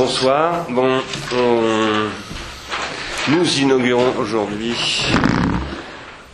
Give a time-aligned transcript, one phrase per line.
[0.00, 0.64] Bonsoir.
[0.70, 0.98] Bon,
[1.36, 2.08] on-
[3.32, 4.74] nous inaugurons aujourd'hui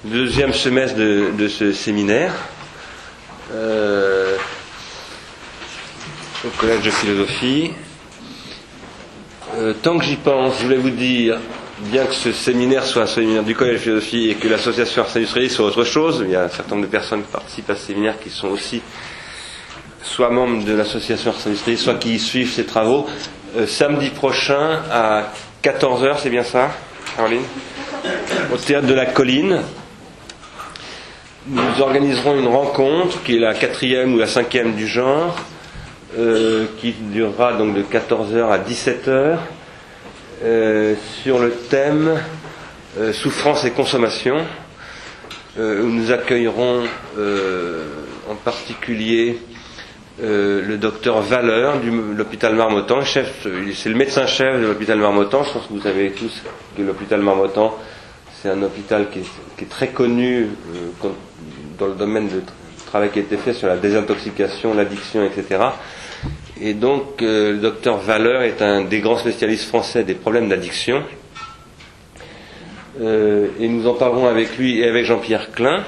[0.05, 2.33] le deuxième semestre de, ce séminaire
[3.53, 4.37] euh,
[6.45, 7.73] au Collège de philosophie.
[9.57, 11.41] Euh, tant que j'y pense, je voulais vous dire,
[11.91, 15.11] bien que ce séminaire soit un séminaire du Collège de philosophie et que l'association Ars
[15.51, 17.87] soit autre chose, il y a un certain nombre de personnes qui participent à ce
[17.89, 18.81] séminaire qui sont aussi
[20.05, 23.09] soit membres de l'association Ars Industrialis, soit qui suivent ces travaux.
[23.57, 26.73] Euh, samedi prochain à 14h, c'est bien ça,
[27.17, 27.45] Caroline?
[28.53, 29.63] Au théâtre de la Colline.
[31.47, 35.37] Nous organiserons une rencontre qui est la quatrième ou la cinquième du genre,
[36.19, 39.39] euh, qui durera donc de 14h à 17h,
[40.45, 42.21] euh, sur le thème
[43.13, 44.39] souffrance et consommation,
[45.59, 46.85] où nous accueillerons
[48.31, 49.39] en particulier
[50.23, 55.43] euh, le docteur Valeur de l'hôpital Marmottan, chef, c'est le médecin-chef de l'hôpital Marmottan.
[55.45, 56.43] Je pense que vous savez tous
[56.77, 57.77] que l'hôpital Marmottan,
[58.41, 60.47] c'est un hôpital qui est, très connu
[61.05, 61.09] euh,
[61.79, 65.61] dans le domaine de tra- travail qui a été fait sur la désintoxication, l'addiction, etc.
[66.61, 71.03] Et donc, euh, le docteur Valeur est un des grands spécialistes français des problèmes d'addiction.
[73.01, 75.85] Euh, et nous en parlerons avec lui et avec Jean-Pierre Klein.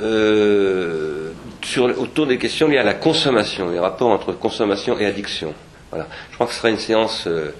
[0.00, 1.29] Euh,
[1.62, 5.54] sur, autour des questions liées à la consommation, les rapports entre consommation et addiction.
[5.90, 6.06] Voilà.
[6.30, 7.54] Je crois que ce sera une séance euh,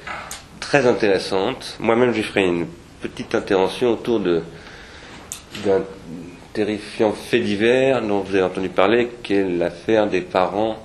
[0.60, 1.76] très intéressante.
[1.80, 2.66] Moi-même, j'y ferai une
[3.00, 4.42] petite intervention autour de,
[5.64, 5.82] d'un
[6.52, 10.76] terrifiant fait divers dont vous avez entendu parler, qui est l'affaire des parents,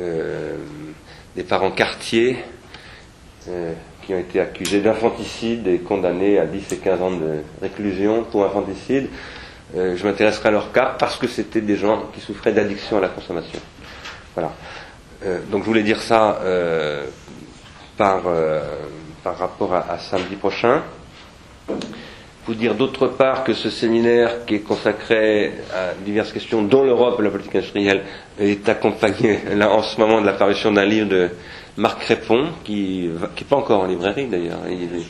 [0.00, 0.56] euh,
[1.36, 2.38] des parents quartiers,
[3.48, 8.24] euh, qui ont été accusés d'infanticide et condamnés à 10 et 15 ans de réclusion
[8.24, 9.08] pour infanticide.
[9.76, 13.00] Euh, je m'intéresserai à leur cas parce que c'était des gens qui souffraient d'addiction à
[13.00, 13.58] la consommation.
[14.34, 14.52] Voilà.
[15.24, 17.04] Euh, donc je voulais dire ça euh,
[17.96, 18.22] par,
[19.24, 20.82] rapport à, samedi prochain.
[22.46, 27.18] Vous dire d'autre part que ce séminaire qui est consacré à diverses questions, dont l'Europe
[27.18, 28.02] et la politique industrielle,
[28.38, 31.30] est accompagné là en ce moment de la parution d'un livre de
[31.78, 34.60] Marc Crépon, qui n'est pas encore en librairie d'ailleurs.
[34.68, 35.04] Il, il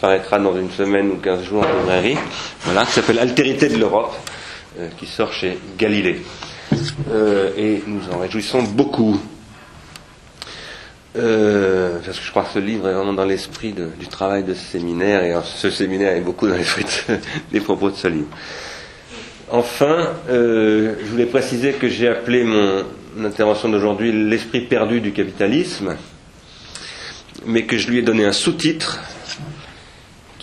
[0.00, 2.16] paraîtra dans une semaine ou 15 jours en librairie,
[2.64, 4.14] voilà, qui s'appelle Altérité de l'Europe,
[4.78, 6.20] euh, qui sort chez Galilée.
[7.10, 9.20] Euh, et nous en réjouissons beaucoup.
[11.16, 14.52] Euh, parce que je crois que ce livre est vraiment dans l'esprit du travail de
[14.52, 17.16] ce séminaire, et ce séminaire est beaucoup dans l'esprit de-
[17.52, 18.28] des propos de ce livre.
[19.50, 22.84] Enfin, je voulais préciser que j'ai appelé mon
[23.24, 25.96] intervention d'aujourd'hui l'esprit perdu du capitalisme,
[27.46, 28.98] mais que je lui ai donné un sous-titre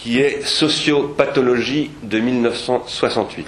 [0.04, 3.48] qui est Sociopathologie de 1968.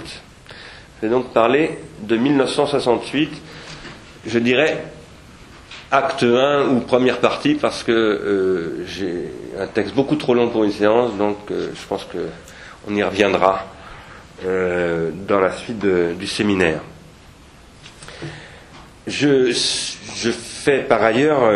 [0.96, 3.30] Je vais donc parler de 1968,
[4.26, 4.82] je dirais
[5.90, 9.30] acte 1 ou première partie, parce que euh, j'ai
[9.60, 13.66] un texte beaucoup trop long pour une séance, donc euh, je pense qu'on y reviendra
[14.46, 16.80] euh, dans la suite du séminaire.
[19.06, 21.52] Je, fais par ailleurs,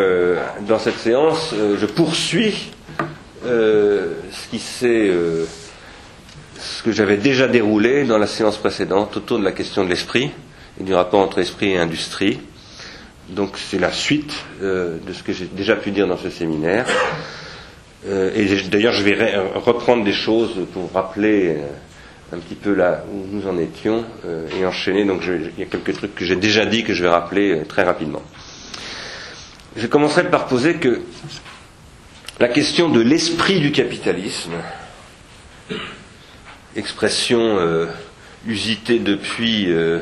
[0.61, 2.71] dans cette séance, je poursuis
[3.43, 5.45] euh, ce qui s'est, euh,
[6.59, 10.29] ce que j'avais déjà déroulé dans la séance précédente autour de la question de l'esprit
[10.79, 12.39] et du rapport entre esprit et industrie.
[13.29, 16.85] Donc c'est la suite euh, de ce que j'ai déjà pu dire dans ce séminaire.
[18.03, 21.57] Et d'ailleurs, je vais reprendre des choses pour rappeler
[22.33, 24.03] un petit peu là où nous en étions
[24.59, 25.05] et enchaîner.
[25.05, 27.83] Donc il y a quelques trucs que j'ai déjà dit que je vais rappeler très
[27.83, 28.23] rapidement.
[29.75, 31.01] Je commencerai par poser que
[32.41, 34.53] la question de l'esprit du capitalisme,
[36.75, 37.85] expression euh,
[38.47, 39.99] usitée depuis euh,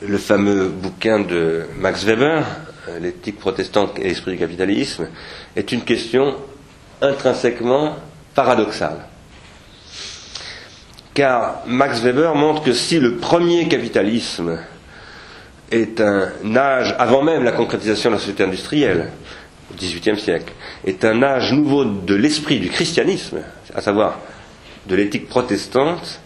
[0.00, 2.46] le fameux bouquin de Max Weber,
[2.88, 5.08] euh, L'éthique protestante et l'esprit du capitalisme,
[5.54, 6.34] est une question
[7.02, 7.96] intrinsèquement
[8.34, 9.04] paradoxale.
[11.12, 14.60] Car Max Weber montre que si le premier capitalisme
[15.70, 19.10] est un âge, avant même la concrétisation de la société industrielle,
[19.76, 20.52] XVIIIe siècle,
[20.86, 23.38] est un âge nouveau de l'esprit du christianisme,
[23.74, 24.18] à savoir
[24.86, 26.20] de l'éthique protestante,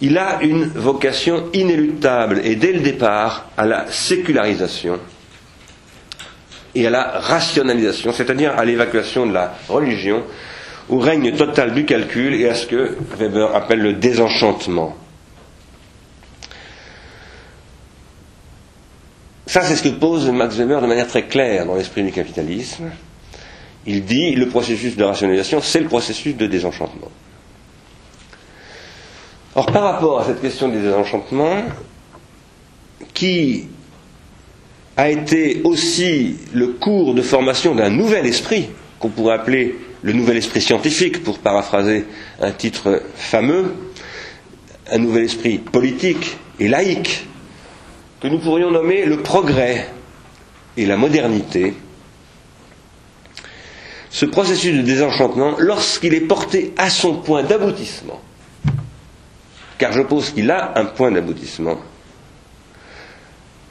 [0.00, 4.98] il a une vocation inéluctable et dès le départ à la sécularisation
[6.74, 10.24] et à la rationalisation, c'est-à-dire à l'évacuation de la religion,
[10.88, 14.96] au règne total du calcul et à ce que Weber appelle le désenchantement.
[19.54, 22.90] Ça, c'est ce que pose Max Weber de manière très claire dans l'esprit du capitalisme.
[23.86, 27.06] Il dit le processus de rationalisation, c'est le processus de désenchantement.
[29.54, 31.62] Or, par rapport à cette question du désenchantement,
[33.14, 33.68] qui
[34.96, 40.38] a été aussi le cours de formation d'un nouvel esprit, qu'on pourrait appeler le nouvel
[40.38, 42.06] esprit scientifique, pour paraphraser
[42.40, 43.72] un titre fameux,
[44.90, 47.28] un nouvel esprit politique et laïque,
[48.24, 49.86] que nous pourrions nommer le progrès
[50.78, 51.74] et la modernité,
[54.08, 58.22] ce processus de désenchantement, lorsqu'il est porté à son point d'aboutissement,
[59.76, 61.78] car je pense qu'il a un point d'aboutissement,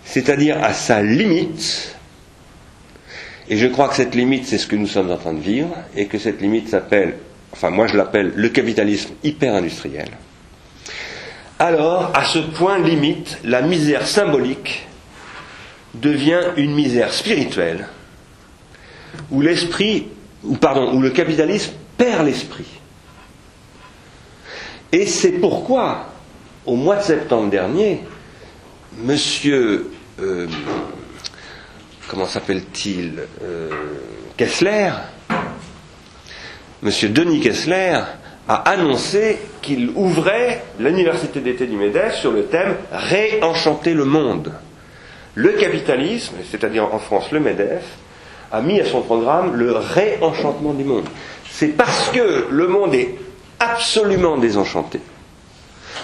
[0.05, 1.95] c'est-à-dire à sa limite,
[3.49, 5.75] et je crois que cette limite, c'est ce que nous sommes en train de vivre,
[5.95, 7.15] et que cette limite s'appelle,
[7.53, 10.09] enfin moi je l'appelle le capitalisme hyper-industriel.
[11.59, 14.87] Alors, à ce point limite, la misère symbolique
[15.93, 17.87] devient une misère spirituelle,
[19.29, 20.07] où l'esprit,
[20.43, 22.65] ou pardon, où le capitalisme perd l'esprit.
[24.91, 26.09] Et c'est pourquoi,
[26.65, 28.01] au mois de septembre dernier,
[28.97, 30.47] Monsieur, euh,
[32.07, 33.69] comment s'appelle-t-il, euh,
[34.37, 34.91] Kessler,
[36.83, 38.01] Monsieur Denis Kessler,
[38.47, 44.51] a annoncé qu'il ouvrait l'université d'été du MEDEF sur le thème Réenchanter le monde.
[45.35, 47.83] Le capitalisme, c'est-à-dire en France le MEDEF,
[48.51, 51.07] a mis à son programme le réenchantement du monde.
[51.49, 53.15] C'est parce que le monde est
[53.59, 54.99] absolument désenchanté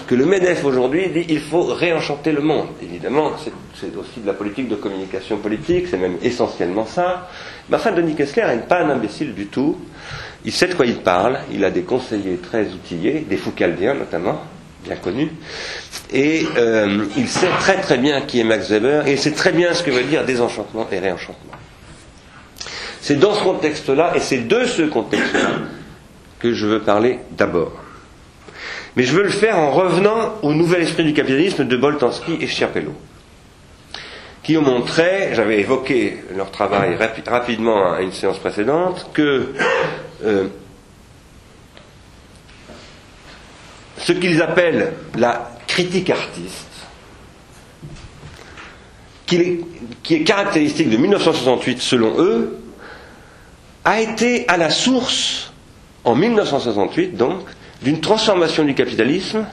[0.10, 2.70] que le MEDEF aujourd'hui dit qu'il faut réenchanter le monde.
[2.82, 3.34] Évidemment,
[3.76, 7.30] c'est aussi de la politique de communication politique, c'est même essentiellement ça.
[7.70, 9.78] Mais enfin, Denis Kessler n'est pas un imbécile du tout.
[10.50, 14.42] Il sait de quoi il parle, il a des conseillers très outillés, des Foucaldiens notamment,
[14.84, 15.30] bien connus,
[16.12, 19.52] et euh, il sait très très bien qui est Max Weber, et il sait très
[19.52, 21.54] bien ce que veut dire désenchantement et réenchantement.
[23.00, 25.52] C'est dans ce contexte-là, et c'est de ce contexte-là,
[26.40, 27.74] que je veux parler d'abord.
[28.96, 32.48] Mais je veux le faire en revenant au nouvel esprit du capitalisme de Boltanski et
[32.48, 32.96] Schiapello,
[34.42, 36.98] qui ont montré, j'avais évoqué leur travail
[37.28, 39.54] rapidement à une séance précédente, que
[40.24, 40.48] euh,
[43.98, 46.68] ce qu'ils appellent la critique artiste,
[49.26, 49.60] qui
[50.04, 52.60] qui est caractéristique de 1968 selon eux,
[53.86, 55.52] a été à la source,
[56.04, 57.42] en 1968 donc,
[57.82, 59.46] d'une transformation du capitalisme,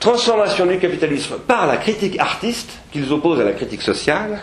[0.00, 4.40] transformation du capitalisme par la critique artiste, qu'ils opposent à la critique sociale,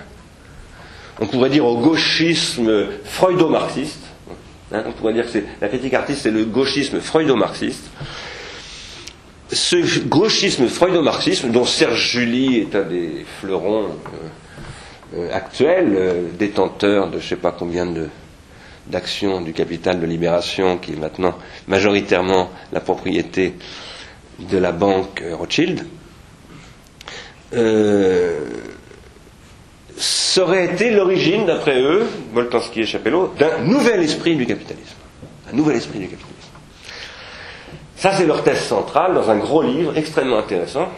[1.20, 4.01] on pourrait dire au gauchisme freudo-marxiste,
[4.72, 7.90] hein, on pourrait dire que la critique artiste c'est le gauchisme freudo-marxiste,
[9.52, 17.08] ce gauchisme freudo-marxisme, dont Serge Julie est un des fleurons euh, euh, actuels, euh, détenteur
[17.08, 18.08] de je ne sais pas combien de,
[18.88, 21.36] d'action du capital de libération, qui est maintenant
[21.68, 23.56] majoritairement la propriété
[24.40, 25.86] de la banque Rothschild,
[30.02, 34.96] ça aurait été l'origine, d'après eux, Boltanski et Chapello, d'un nouvel esprit du capitalisme.
[35.52, 36.36] Un nouvel esprit du capitalisme.
[37.96, 40.90] Ça, c'est leur thèse centrale dans un gros livre extrêmement intéressant,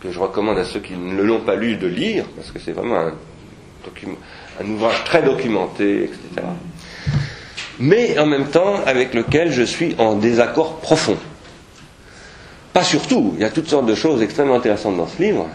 [0.00, 2.72] que je recommande à ceux qui ne l'ont pas lu de lire, parce que c'est
[2.72, 3.12] vraiment un,
[4.60, 6.46] un ouvrage très documenté, etc
[7.80, 11.16] mais en même temps avec lequel je suis en désaccord profond.
[12.72, 15.48] Pas surtout, il y a toutes sortes de choses extrêmement intéressantes dans ce livre,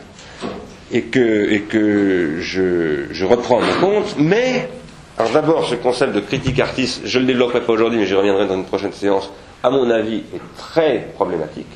[0.91, 4.69] et que, je, je reprends en compte, mais,
[5.17, 8.13] alors d'abord, ce concept de critique artiste, je ne le développerai pas aujourd'hui, mais j'y
[8.13, 9.31] reviendrai dans une prochaine séance,
[9.63, 11.67] à mon avis, est très problématique.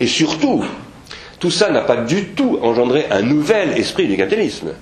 [0.00, 0.64] Et surtout,
[1.38, 4.72] tout ça n'a pas du tout engendré un nouvel esprit du capitalisme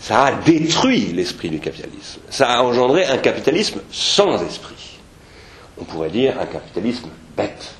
[0.00, 2.22] ça a détruit l'esprit du capitalisme.
[2.30, 4.98] Ça a engendré un capitalisme sans esprit.
[5.78, 7.74] On pourrait dire un capitalisme bête.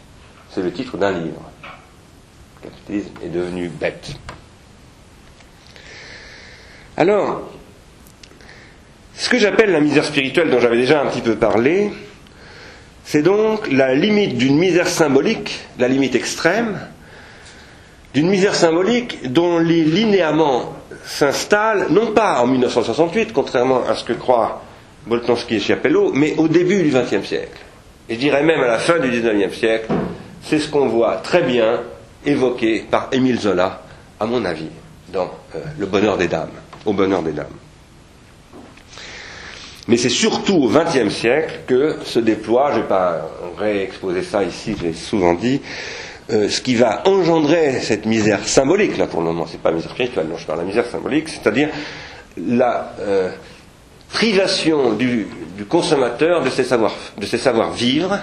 [0.51, 1.43] C'est le titre d'un livre.
[2.63, 4.13] Le capitalisme est devenu bête.
[7.01, 7.41] Alors,
[9.15, 11.91] ce que j'appelle la misère spirituelle dont j'avais déjà un petit peu parlé,
[13.05, 16.79] c'est donc la limite d'une misère symbolique, la limite extrême,
[18.13, 20.75] d'une misère symbolique dont les linéaments
[21.07, 24.63] s'installe, non pas en 1968, contrairement à ce que croient
[25.07, 27.63] Boltanski et Schiapello, mais au début du XXe siècle.
[28.11, 29.91] Et je dirais même à la fin du XIXe siècle,
[30.43, 31.81] c'est ce qu'on voit très bien
[32.27, 33.85] évoqué par Émile Zola,
[34.21, 34.69] à mon avis,
[35.11, 36.51] dans euh, Le bonheur des dames,
[36.87, 37.47] au bonheur des dames.
[39.89, 44.45] Mais c'est surtout au XXe siècle que se déploie, je ne vais pas réexposer ça
[44.45, 45.61] ici, je l'ai souvent dit,
[46.31, 49.91] euh, ce qui va engendrer cette misère symbolique, là pour le moment, c'est pas misère
[49.91, 51.71] spirituelle, non, je parle de la misère symbolique, c'est-à-dire
[52.37, 53.31] la euh,
[54.13, 55.27] privation du,
[55.69, 58.19] consommateur de ses savoir, de ses savoir vivre,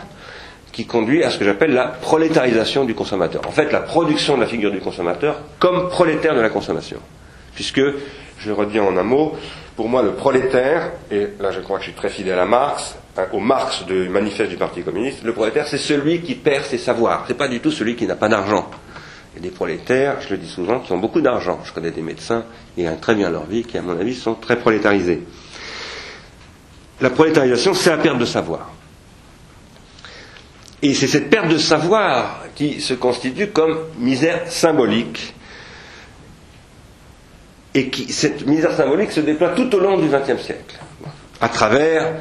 [0.71, 3.41] qui conduit à ce que j'appelle la prolétarisation du consommateur.
[3.47, 6.99] En fait, la production de la figure du consommateur comme prolétaire de la consommation,
[7.55, 7.81] puisque
[8.39, 9.35] Je redis en un mot.
[9.75, 12.95] Pour moi, le prolétaire, et là je crois que je suis très fidèle à Marx,
[13.17, 16.79] hein, au Marx du manifeste du Parti communiste, le prolétaire, c'est celui qui perd ses
[16.79, 17.25] savoirs.
[17.27, 18.69] C'est pas du tout celui qui n'a pas d'argent.
[19.33, 21.59] Il y a des prolétaires, je le dis souvent, qui ont beaucoup d'argent.
[21.63, 24.33] Je connais des médecins qui gagnent très bien leur vie, qui, à mon avis, sont
[24.33, 25.21] très prolétarisés.
[26.99, 28.71] La prolétarisation, c'est la perte de savoir.
[30.81, 35.35] Et c'est cette perte de savoir qui se constitue comme misère symbolique.
[37.77, 40.79] Et cette misère symbolique se déploie tout au long du XXe siècle,
[41.39, 42.11] à travers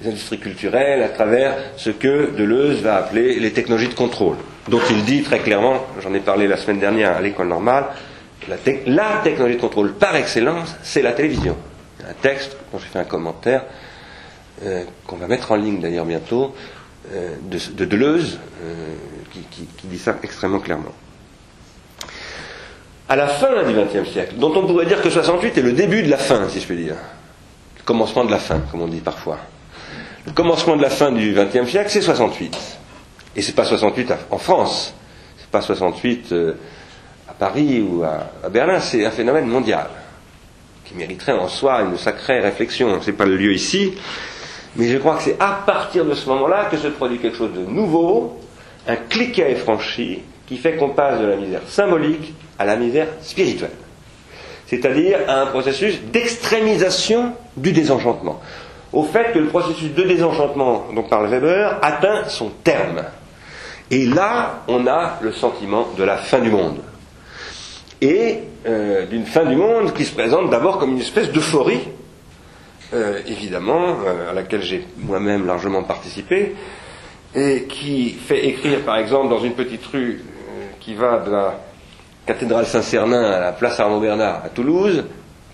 [0.00, 4.36] les industries culturelles, à travers ce que Deleuze va appeler les technologies de contrôle,
[4.68, 7.86] dont il dit très clairement, j'en ai parlé la semaine dernière à l'école normale,
[8.48, 8.54] la,
[8.86, 11.56] la technologie de contrôle par excellence, c'est la télévision.
[12.08, 13.64] Un texte dont j'ai fait un commentaire,
[14.64, 16.54] euh, qu'on va mettre en ligne d'ailleurs bientôt,
[17.12, 18.94] euh, de, Deleuze, euh,
[19.50, 20.92] qui, dit ça extrêmement clairement.
[23.10, 26.04] À la fin du XXe siècle, dont on pourrait dire que 68 est le début
[26.04, 26.94] de la fin, si je puis dire,
[27.76, 29.38] le commencement de la fin, comme on dit parfois.
[30.26, 32.56] Le commencement de la fin du XXe siècle, c'est 68.
[33.34, 34.94] Et c'est pas 68 en France,
[35.36, 36.52] c'est pas 68 euh,
[37.28, 39.88] à Paris ou à, Berlin, c'est un phénomène mondial
[40.84, 43.00] qui mériterait en soi une sacrée réflexion.
[43.02, 43.92] C'est pas le lieu ici,
[44.76, 47.54] mais je crois que c'est à partir de ce moment-là que se produit quelque chose
[47.54, 48.38] de nouveau,
[48.86, 53.70] un cliquet franchi qui fait qu'on passe de la misère symbolique à la misère spirituelle.
[54.66, 58.38] C'est-à-dire à un processus d'extrémisation du désenchantement.
[58.92, 63.02] Au fait que le processus de désenchantement dont parle Weber atteint son terme.
[63.90, 66.80] Et là, on a le sentiment de la fin du monde.
[68.02, 71.88] Et euh, d'une fin du monde qui se présente d'abord comme une espèce d'euphorie
[72.92, 76.56] euh, évidemment, euh, à laquelle j'ai moi-même largement participé,
[77.34, 80.20] et qui fait écrire, par exemple, dans une petite rue
[80.80, 81.54] qui va de la
[82.32, 85.04] cathédrale Saint-Cernin à la place Arnaud-Bernard à Toulouse,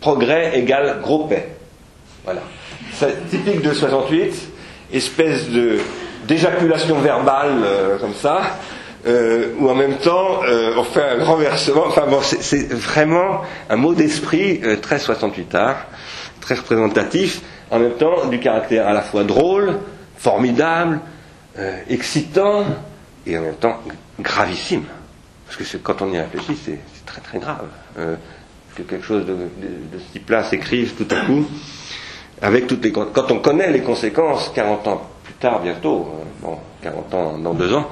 [0.01, 1.49] progrès égale gros paix.
[2.25, 2.43] Voilà.
[2.93, 4.35] C'est typique de 68,
[4.93, 5.79] espèce de
[6.27, 7.65] d'éjaculation verbale
[8.01, 8.41] comme ça,
[9.07, 10.41] où en même temps
[10.77, 11.85] on fait un renversement.
[11.87, 15.87] Enfin bon, c'est vraiment un mot d'esprit très 68 art
[16.47, 17.41] très représentatif,
[17.73, 19.79] en même temps du caractère à la fois drôle,
[20.17, 21.01] formidable,
[21.59, 22.65] euh, excitant,
[23.27, 23.81] et en même temps
[24.21, 24.85] gravissime.
[25.47, 27.67] Parce que quand on y réfléchit, c'est très très grave.
[27.99, 28.17] Euh,
[28.75, 29.37] que quelque chose de,
[29.99, 31.47] ce type-là s'écrive tout à coup,
[32.43, 36.59] avec toutes les quand on connaît les conséquences 40 ans plus tard bientôt, euh, bon
[36.83, 37.89] 40 ans dans deux ans,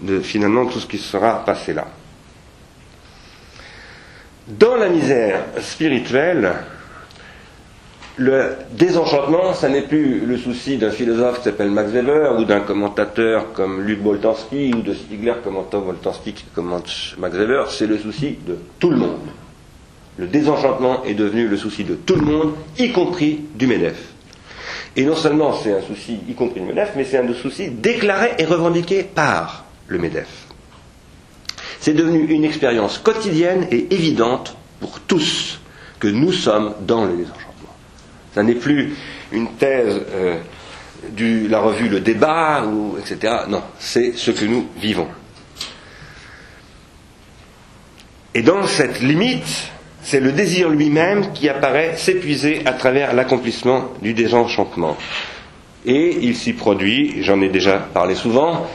[0.00, 1.86] de finalement tout ce qui sera passé là.
[4.48, 6.54] Dans la misère spirituelle,
[8.18, 12.60] le désenchantement, ça n'est plus le souci d'un philosophe qui s'appelle Max Weber ou d'un
[12.60, 17.98] commentateur comme Luc Boltanski ou de Stigler commentant Boltanski qui commente Max Weber, c'est le
[17.98, 19.20] souci de tout le monde.
[20.18, 24.12] Le désenchantement est devenu le souci de tout le monde, y compris du MEDEF.
[24.96, 28.30] Et non seulement c'est un souci y compris du MEDEF, mais c'est un souci déclaré
[28.38, 30.46] et revendiqué par le MEDEF.
[31.80, 35.60] C'est devenu une expérience quotidienne et évidente pour tous
[36.00, 37.55] que nous sommes dans le désenchantement.
[38.36, 38.94] Ça n'est plus
[39.32, 40.36] une thèse euh,
[41.16, 42.64] de la revue Le Débat,
[42.98, 43.32] etc.
[43.48, 45.08] Non, c'est ce que nous vivons.
[48.34, 49.70] Et dans cette limite,
[50.02, 54.98] c'est le désir lui-même qui apparaît s'épuiser à travers l'accomplissement du désenchantement.
[55.86, 58.66] Et il s'y produit, j'en ai déjà parlé souvent,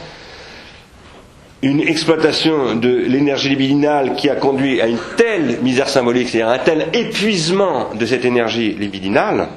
[1.62, 6.58] une exploitation de l'énergie libidinale qui a conduit à une telle misère symbolique, c'est-à-dire un
[6.58, 9.48] tel épuisement de cette énergie libidinale,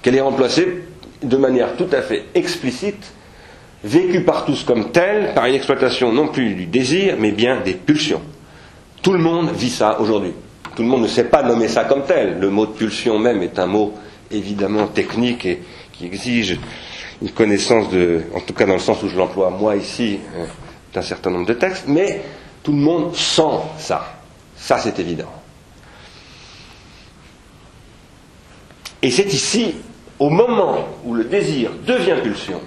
[0.00, 0.84] qu'elle est remplacée
[1.22, 3.12] de manière tout à fait explicite,
[3.84, 7.74] vécue par tous comme telle, par une exploitation non plus du désir, mais bien des
[7.74, 8.22] pulsions.
[9.02, 10.32] Tout le monde vit ça aujourd'hui.
[10.76, 12.38] Tout le monde ne sait pas nommer ça comme tel.
[12.38, 13.92] Le mot de pulsion même est un mot
[14.30, 15.60] évidemment technique et
[15.92, 16.58] qui exige
[17.20, 20.44] une connaissance de, en tout cas dans le sens où je l'emploie moi ici, euh,
[20.92, 22.22] d'un certain nombre de textes, mais
[22.62, 24.20] tout le monde sent ça.
[24.56, 25.32] Ça, c'est évident.
[29.02, 29.74] Et c'est ici,
[30.18, 32.60] au moment où le désir devient pulsion,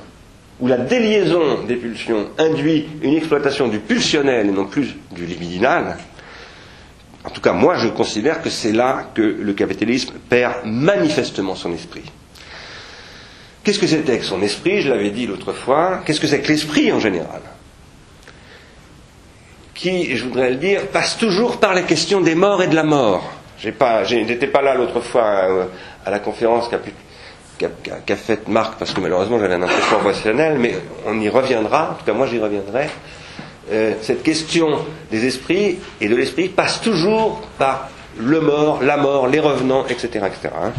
[0.59, 5.97] où la déliaison des pulsions induit une exploitation du pulsionnel et non plus du libidinal,
[7.23, 11.73] en tout cas moi je considère que c'est là que le capitalisme perd manifestement son
[11.73, 12.03] esprit.
[13.63, 14.81] Qu'est-ce que c'était que son esprit?
[14.81, 16.01] Je l'avais dit l'autre fois.
[16.05, 17.41] Qu'est-ce que c'est que l'esprit en général?
[19.73, 22.83] Qui, je voudrais le dire, passe toujours par la question des morts et de la
[22.83, 23.23] mort.
[23.59, 23.69] Je
[24.15, 25.65] n'étais pas là l'autre fois euh,
[26.05, 26.69] à, la conférence
[27.57, 30.75] qu'a faite Marc, parce que malheureusement j'avais un impression professionnel, mais
[31.05, 32.89] on y reviendra, en tout cas moi j'y reviendrai.
[33.71, 39.27] Euh, cette question des esprits et de l'esprit passe toujours par le mort, la mort,
[39.27, 40.25] les revenants, etc.
[40.27, 40.49] etc.
[40.61, 40.73] Hein.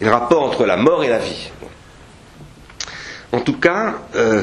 [0.00, 1.50] Et le rapport entre la mort et la vie.
[3.32, 4.42] En tout cas, euh,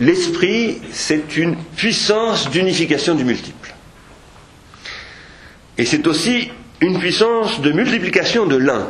[0.00, 3.74] l'esprit, c'est une puissance d'unification du multiple.
[5.78, 6.50] Et c'est aussi
[6.80, 8.86] une puissance de multiplication de l'un.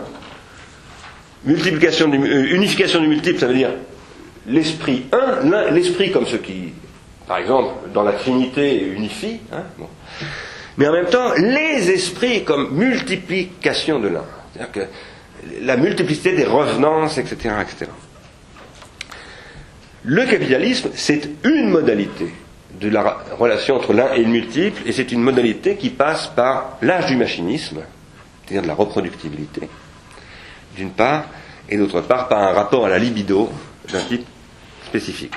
[1.45, 3.71] Multiplication euh, unification du multiple, ça veut dire
[4.49, 6.73] l'esprit un, l'esprit comme ce qui,
[7.27, 9.65] par exemple, dans la Trinité unifie, hein,
[10.77, 14.25] mais en même temps les esprits comme multiplication de l'un.
[14.53, 14.81] C'est-à-dire que
[15.63, 17.55] la multiplicité des revenances, etc.
[17.61, 17.91] etc.
[20.09, 22.33] Le capitalisme, c'est une modalité
[22.81, 26.79] de la relation entre l'un et le multiple, et c'est une modalité qui passe par
[26.81, 27.81] l'âge du machinisme,
[28.45, 29.69] c'est-à-dire de la reproductibilité,
[30.77, 31.25] d'une part,
[31.69, 33.51] et d'autre part par un rapport à la libido
[33.93, 34.25] d'un type
[34.87, 35.35] spécifique.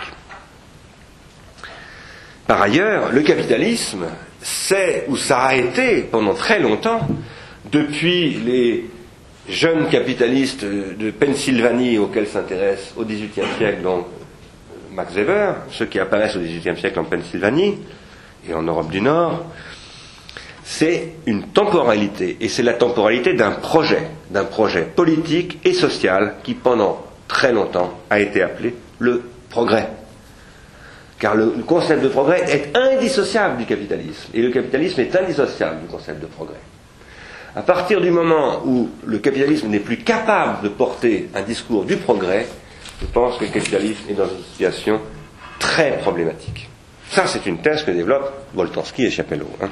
[2.45, 4.05] Par ailleurs, le capitalisme,
[4.39, 7.07] c'est, ou ça a été pendant très longtemps,
[7.71, 8.85] depuis les
[9.49, 14.05] jeunes capitalistes de Pennsylvanie auxquels s'intéresse au XVIIIe siècle donc
[14.99, 17.77] Max Weber, ceux qui apparaissent au XVIIIe siècle en Pennsylvanie
[18.45, 19.45] et en Europe du Nord,
[20.61, 26.53] c'est une temporalité, et c'est la temporalité d'un projet, d'un projet politique et social qui
[26.53, 29.87] pendant très longtemps a été appelé le progrès.
[31.17, 35.87] Car le concept de progrès est indissociable du capitalisme, et le capitalisme est indissociable du
[35.87, 36.59] concept de progrès.
[37.55, 41.95] À partir du moment où le capitalisme n'est plus capable de porter un discours du
[41.95, 42.47] progrès,
[43.01, 44.99] je pense que le capitalisme est dans une situation
[45.57, 46.69] très problématique.
[47.09, 49.49] Ça, c'est une thèse que développent Boltanski et Chapelleau.
[49.61, 49.69] Hein.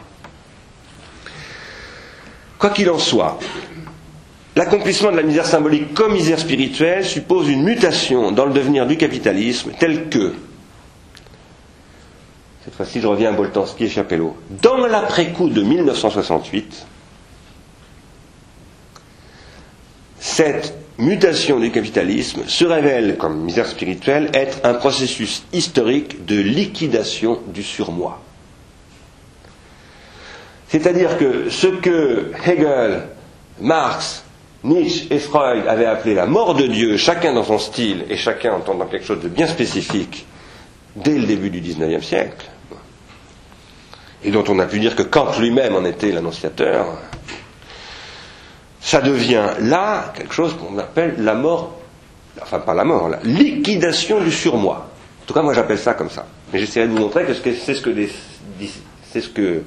[2.58, 3.38] Quoi qu'il en soit,
[4.56, 8.98] l'accomplissement de la misère symbolique comme misère spirituelle suppose une mutation dans le devenir du
[8.98, 10.34] capitalisme tel que,
[12.66, 16.86] cette fois-ci je reviens à Boltanski et Chapelleau, dans l'après-coup de 1968,
[20.20, 27.40] cette mutation du capitalisme se révèle, comme misère spirituelle, être un processus historique de liquidation
[27.48, 28.22] du surmoi.
[30.70, 33.04] C'est-à-dire que ce que Hegel,
[33.62, 34.24] Marx,
[34.64, 38.54] Nietzsche et Freud avaient appelé la mort de Dieu, chacun dans son style et chacun
[38.54, 40.26] entendant quelque chose de bien spécifique,
[40.96, 42.46] dès le début du XIXe siècle,
[44.24, 46.88] et dont on a pu dire que Kant lui-même en était l'annonciateur,
[48.82, 51.80] ça devient là quelque chose qu'on appelle la mort,
[52.42, 54.90] enfin pas la mort, la liquidation du surmoi.
[55.22, 56.26] En tout cas, moi j'appelle ça comme ça.
[56.52, 59.64] Mais j'essaierai de vous montrer que c'est ce que,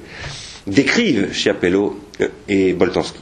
[0.65, 3.19] décrivent Chiapello euh, et Boltanski.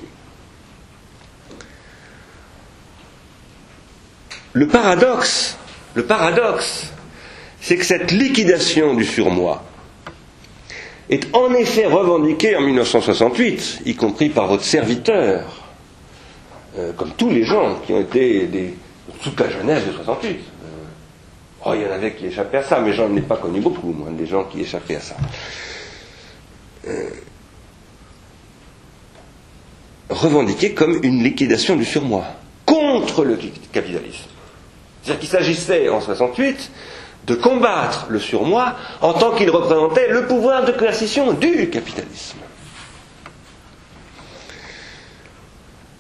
[4.53, 5.57] Le paradoxe,
[5.95, 6.87] le paradoxe,
[7.61, 9.63] c'est que cette liquidation du surmoi
[11.09, 15.58] est en effet revendiquée en 1968, y compris par votre serviteur,
[16.79, 18.73] euh, comme tous les gens qui ont été des,
[19.21, 20.29] toute la jeunesse de 68.
[20.29, 20.67] Euh,
[21.65, 23.91] oh, il y en avait qui échappaient à ça, mais j'en ai pas connu beaucoup,
[23.91, 25.15] moi, des gens qui échappaient à ça.
[26.87, 27.09] Euh,
[30.09, 32.23] revendiqué comme une liquidation du surmoi
[32.65, 33.37] contre le
[33.71, 34.29] capitalisme.
[35.03, 36.71] C'est-à-dire qu'il s'agissait en 68
[37.27, 42.37] de combattre le surmoi en tant qu'il représentait le pouvoir de coercition du capitalisme.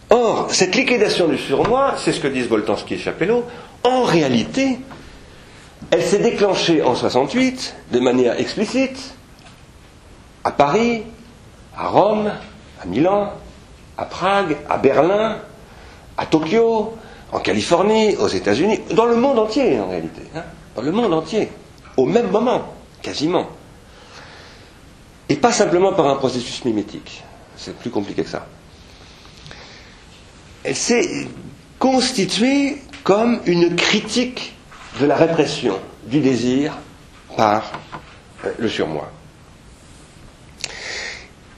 [0.09, 3.45] Or, cette liquidation du surmoi, c'est ce que disent Boltanski et Chapello,
[3.83, 4.79] en réalité,
[5.91, 9.13] elle s'est déclenchée en 68 de manière explicite
[10.43, 11.03] à Paris,
[11.77, 12.31] à Rome,
[12.81, 13.33] à Milan,
[13.97, 15.37] à Prague, à Berlin,
[16.17, 16.93] à Tokyo,
[17.31, 20.43] en Californie, aux États-Unis, dans le monde entier en réalité, hein,
[20.75, 21.49] dans le monde entier,
[21.97, 22.63] au même moment,
[23.03, 23.47] quasiment.
[25.27, 27.23] Et pas simplement par un processus mimétique,
[27.55, 28.47] c'est plus compliqué que ça.
[30.63, 31.27] Elle s'est
[31.77, 34.55] constituée comme une critique
[34.99, 36.77] de la répression du désir
[37.37, 37.71] par
[38.45, 39.09] euh, le surmoi.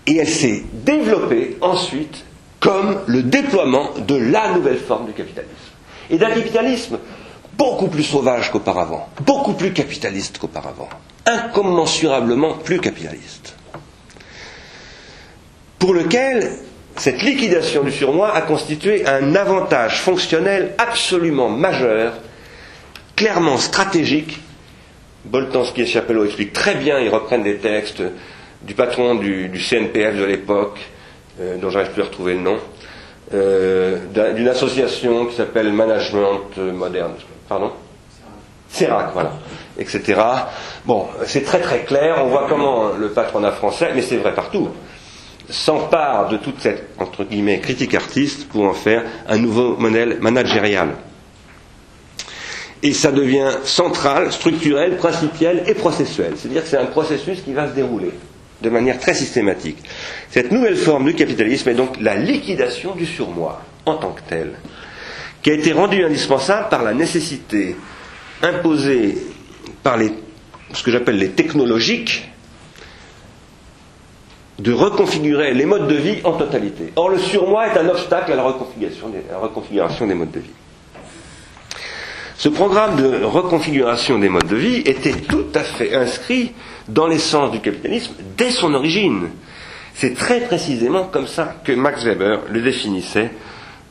[0.07, 2.25] Et elle s'est développée ensuite
[2.59, 5.51] comme le déploiement de la nouvelle forme du capitalisme.
[6.09, 6.99] Et d'un capitalisme
[7.57, 10.89] beaucoup plus sauvage qu'auparavant, beaucoup plus capitaliste qu'auparavant,
[11.25, 13.55] incommensurablement plus capitaliste,
[15.79, 16.51] pour lequel
[16.97, 22.13] cette liquidation du surmoi a constitué un avantage fonctionnel absolument majeur,
[23.15, 24.39] clairement stratégique.
[25.25, 28.01] Boltanski et Chapelot expliquent très bien, ils reprennent des textes
[28.63, 30.79] du patron du, CNPF de l'époque,
[31.39, 32.57] euh, dont j'arrive plus à retrouver le nom,
[33.33, 33.97] euh,
[34.35, 37.13] d'une association qui s'appelle Management Moderne.
[37.47, 37.71] Pardon
[38.71, 39.33] CERAC, voilà,
[39.77, 40.21] etc.
[40.85, 44.69] Bon, c'est très très clair, on voit comment le patronat français, mais c'est vrai partout,
[45.49, 50.89] s'empare de toute cette entre guillemets critique artiste pour en faire un nouveau modèle managérial.
[52.83, 56.33] Et ça devient central, structurel, principiel et processuel.
[56.35, 58.11] C'est-à-dire que c'est un processus qui va se dérouler
[58.61, 59.77] de manière très systématique.
[60.29, 64.53] Cette nouvelle forme du capitalisme est donc la liquidation du surmoi en tant que tel,
[65.41, 67.75] qui a été rendue indispensable par la nécessité
[68.43, 69.17] imposée
[69.83, 70.11] par les,
[70.73, 72.30] ce que j'appelle les technologiques
[74.61, 76.93] de reconfigurer les modes de vie en totalité.
[76.95, 79.09] Or, le surmoi est un obstacle à la reconfiguration
[80.07, 80.49] des, modes de vie.
[82.37, 86.51] Ce programme de reconfiguration des modes de vie était tout à fait inscrit
[86.87, 89.29] dans l'essence du capitalisme dès son origine.
[89.95, 93.31] C'est très précisément comme ça que Max Weber le définissait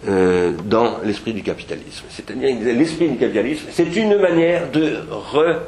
[0.08, 2.04] euh, dans l'esprit du capitalisme.
[2.10, 5.62] C'est-à-dire, l'esprit du capitalisme, c'est une manière de reconcevoir,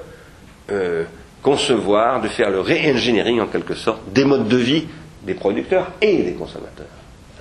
[0.70, 1.04] euh,
[1.44, 4.85] de faire le re-engineering en quelque sorte des modes de vie
[5.24, 6.87] des producteurs et des consommateurs.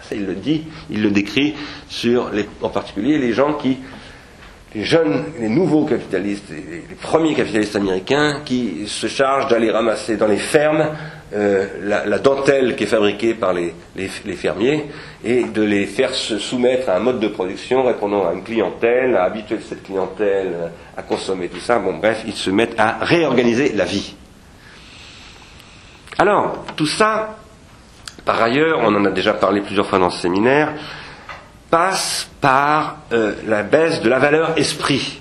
[0.02, 1.56] Ça, il le dit, il le décrit
[1.88, 3.78] sur les, en particulier les gens qui
[4.74, 10.28] les jeunes, les nouveaux capitalistes, les, premiers capitalistes américains qui se chargent d'aller ramasser dans
[10.28, 10.92] les fermes
[11.34, 13.74] euh, la, dentelle qui est fabriquée par les,
[14.36, 14.86] fermiers
[15.24, 19.15] et de les faire se soumettre à un mode de production répondant à une clientèle,
[19.15, 21.80] à habituer cette clientèle à consommer tout ça.
[21.80, 24.15] Bon, bref, ils se mettent à réorganiser la vie.
[26.17, 27.38] Alors, tout ça,
[28.26, 30.74] par ailleurs, on en a déjà parlé plusieurs fois dans ce séminaire,
[31.70, 35.20] passe par euh, la baisse de la valeur esprit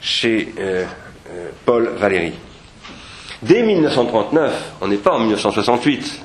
[0.00, 0.84] chez euh,
[1.30, 2.34] euh, Paul Valéry.
[3.42, 6.20] Dès 1939, on n'est pas en 1968,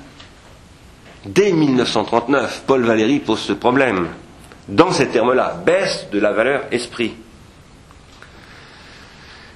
[1.26, 4.10] dès 1939, Paul Valéry pose ce problème.
[4.68, 7.14] Dans ces termes-là, baisse de la valeur esprit.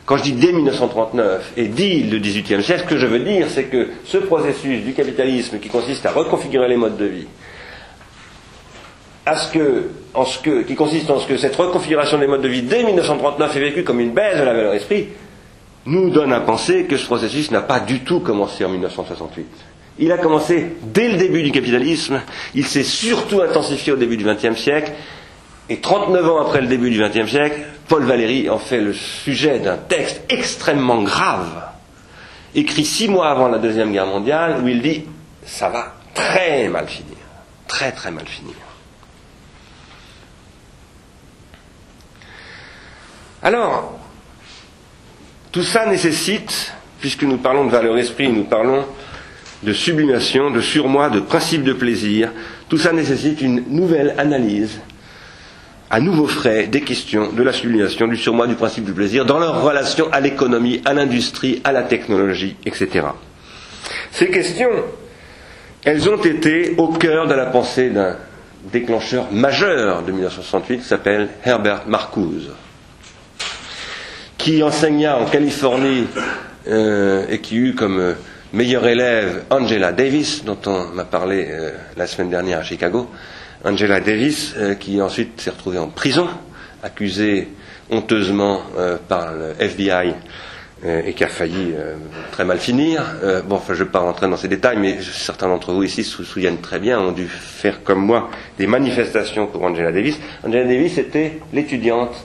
[0.06, 3.48] Quand je dis dès 1939 et dit le XVIIIe siècle, ce que je veux dire,
[3.50, 7.28] c'est que ce processus du capitalisme qui consiste à reconfigurer les modes de vie,
[9.26, 12.42] à ce que, en ce que, qui consiste en ce que cette reconfiguration des modes
[12.42, 15.10] de vie dès 1939 est vécue comme une baisse de la valeur esprit,
[15.86, 19.48] nous donne à penser que ce processus n'a pas du tout commencé en 1968.
[20.00, 22.22] Il a commencé dès le début du capitalisme,
[22.56, 24.94] il s'est surtout intensifié au début du XXe siècle,
[25.68, 29.60] et 39 ans après le début du XXe siècle, Paul Valéry en fait le sujet
[29.60, 31.64] d'un texte extrêmement grave,
[32.56, 35.06] écrit six mois avant la Deuxième Guerre mondiale, où il dit
[35.46, 37.18] ça va très mal finir,
[37.68, 38.56] très très mal finir.
[43.42, 43.99] Alors,
[45.52, 48.86] tout ça nécessite, puisque nous parlons de valeur esprit, nous parlons
[49.64, 52.32] de sublimation, de surmoi, de principe de plaisir,
[52.70, 54.80] tout ça nécessite une nouvelle analyse,
[55.90, 59.40] à nouveau frais, des questions de la sublimation, du surmoi, du principe du plaisir, dans
[59.40, 63.08] leur relation à l'économie, à l'industrie, à la technologie, etc.
[64.12, 64.70] Ces questions,
[65.84, 68.18] elles ont été au cœur de la pensée d'un
[68.72, 72.52] déclencheur majeur de 1968 qui s'appelle Herbert Marcuse
[74.40, 76.08] qui enseigna en Californie
[76.68, 78.14] euh, et qui eut comme euh,
[78.54, 83.10] meilleure élève Angela Davis, dont on m'a parlé euh, la semaine dernière à Chicago.
[83.66, 86.30] Angela Davis, qui ensuite s'est retrouvée en prison,
[86.82, 87.50] accusée
[87.90, 88.62] honteusement
[89.10, 90.14] par le FBI
[90.86, 91.74] et qui a failli
[92.32, 93.04] très mal finir.
[93.46, 96.06] bon, enfin, je ne vais pas rentrer dans ces détails, mais certains d'entre vous ici
[96.06, 100.18] se souviennent très bien, ont dû faire comme moi des manifestations pour Angela Davis.
[100.48, 102.16] Angela Davis était l'étudiante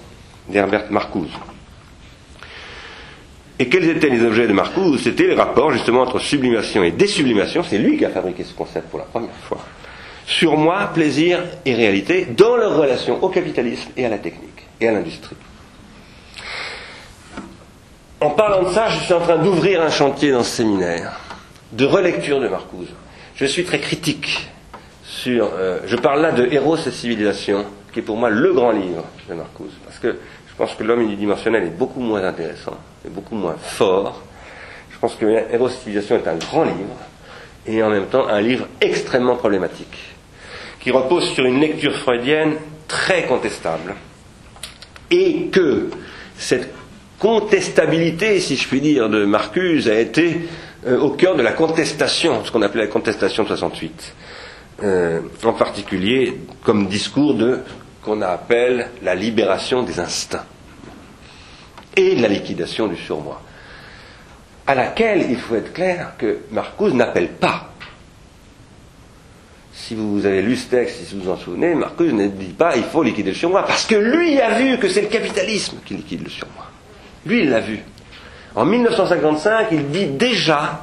[0.48, 1.32] d'Herbert Marcuse.
[3.58, 7.62] Et quels étaient les objets de Marcuse C'était les rapports justement entre sublimation et désublimation.
[7.62, 9.58] C'est lui qui a fabriqué ce concept pour la première fois.
[10.26, 14.88] Sur moi, plaisir et réalité dans leur relation au capitalisme et à la technique et
[14.88, 15.36] à l'industrie.
[18.20, 21.20] En parlant de ça, je suis en train d'ouvrir un chantier dans ce séminaire
[21.72, 22.88] de relecture de Marcuse.
[23.36, 24.48] Je suis très critique
[25.04, 25.50] sur.
[25.54, 29.04] Euh, je parle là de Héros et civilisation, qui est pour moi le grand livre
[29.28, 30.16] de Marcuse, parce que
[30.48, 34.22] je pense que l'homme unidimensionnel est beaucoup moins intéressant, beaucoup moins fort.
[34.90, 36.96] Je pense que Héros Civilisation est un grand livre,
[37.66, 40.14] et en même temps un livre extrêmement problématique,
[40.80, 42.54] qui repose sur une lecture freudienne
[42.88, 43.94] très contestable,
[45.10, 45.90] et que
[46.36, 46.72] cette
[47.18, 50.48] contestabilité, si je puis dire, de Marcuse a été
[50.86, 54.14] euh, au cœur de la contestation, ce qu'on appelait la contestation de 68.
[54.82, 57.60] Euh, en particulier comme discours de
[58.02, 60.44] qu'on appelle la libération des instincts
[61.96, 63.40] et la liquidation du surmoi,
[64.66, 67.70] à laquelle il faut être clair que Marcuse n'appelle pas.
[69.72, 72.76] Si vous avez lu ce texte, si vous vous en souvenez, Marcuse ne dit pas
[72.76, 75.94] il faut liquider le surmoi, parce que lui a vu que c'est le capitalisme qui
[75.94, 76.64] liquide le surmoi.
[77.26, 77.80] Lui, il l'a vu.
[78.54, 80.82] En 1955, il dit déjà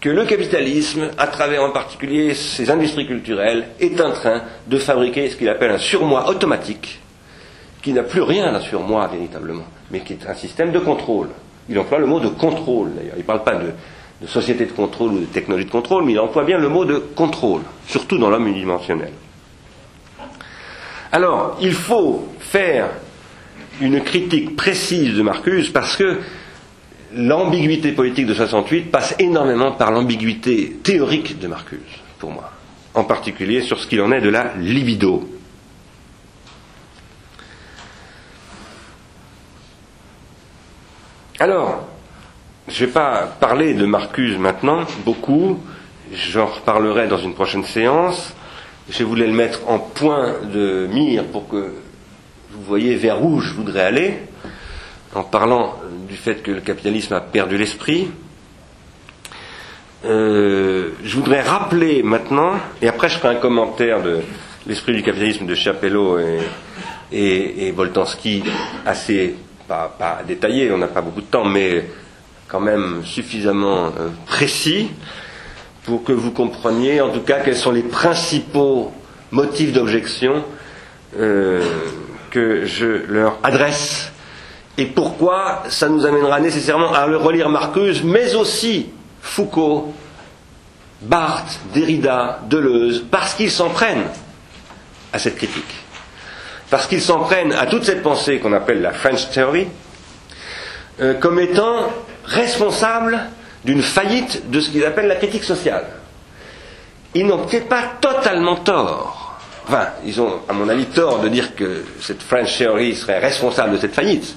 [0.00, 5.28] que le capitalisme, à travers en particulier ses industries culturelles, est en train de fabriquer
[5.28, 7.00] ce qu'il appelle un surmoi automatique,
[7.82, 11.28] qui n'a plus rien à surmoi véritablement, mais qui est un système de contrôle.
[11.68, 13.14] Il emploie le mot de contrôle d'ailleurs.
[13.16, 13.72] Il ne parle pas de,
[14.26, 16.98] société de contrôle ou de technologie de contrôle, mais il emploie bien le mot de
[16.98, 19.12] contrôle, surtout dans l'homme unidimensionnel.
[21.12, 22.90] Alors, il faut faire
[23.80, 26.18] une critique précise de Marcuse parce que
[27.14, 31.80] l'ambiguïté politique de 68 passe énormément par l'ambiguïté théorique de Marcuse,
[32.18, 32.52] pour moi,
[32.94, 35.39] en particulier sur ce qu'il en est de la libido.
[41.42, 41.88] Alors,
[42.68, 45.58] je ne vais pas parler de Marcuse maintenant, beaucoup,
[46.12, 48.34] j'en reparlerai dans une prochaine séance.
[48.90, 51.72] Je voulais le mettre en point de mire pour que
[52.50, 54.18] vous voyez vers où je voudrais aller,
[55.14, 55.76] en parlant
[56.06, 58.10] du fait que le capitalisme a perdu l'esprit.
[60.04, 64.18] Euh, je voudrais rappeler maintenant, et après je ferai un commentaire de
[64.66, 66.40] l'esprit du capitalisme de Chapello et,
[67.10, 68.44] et, et Boltanski,
[68.84, 69.36] assez,
[69.70, 71.84] pas, pas détaillé, on n'a pas beaucoup de temps, mais
[72.48, 74.90] quand même suffisamment euh, précis
[75.84, 78.92] pour que vous compreniez en tout cas quels sont les principaux
[79.30, 80.44] motifs d'objection
[81.16, 81.62] euh,
[82.32, 84.10] que je leur adresse
[84.76, 88.86] et pourquoi ça nous amènera nécessairement à relire Marcuse, mais aussi
[89.22, 89.92] Foucault,
[91.02, 94.08] Barthes, Derrida, Deleuze, parce qu'ils s'en prennent
[95.12, 95.74] à cette critique,
[96.70, 99.66] parce qu'ils s'en prennent à toute cette pensée qu'on appelle la French Theory,
[101.00, 101.90] euh, comme étant
[102.24, 103.20] responsable
[103.64, 105.84] d'une faillite de ce qu'ils appellent la critique sociale.
[107.14, 109.38] Ils n'ont peut-être pas totalement tort.
[109.66, 113.72] Enfin, ils ont, à mon avis, tort de dire que cette French Theory serait responsable
[113.72, 114.36] de cette faillite.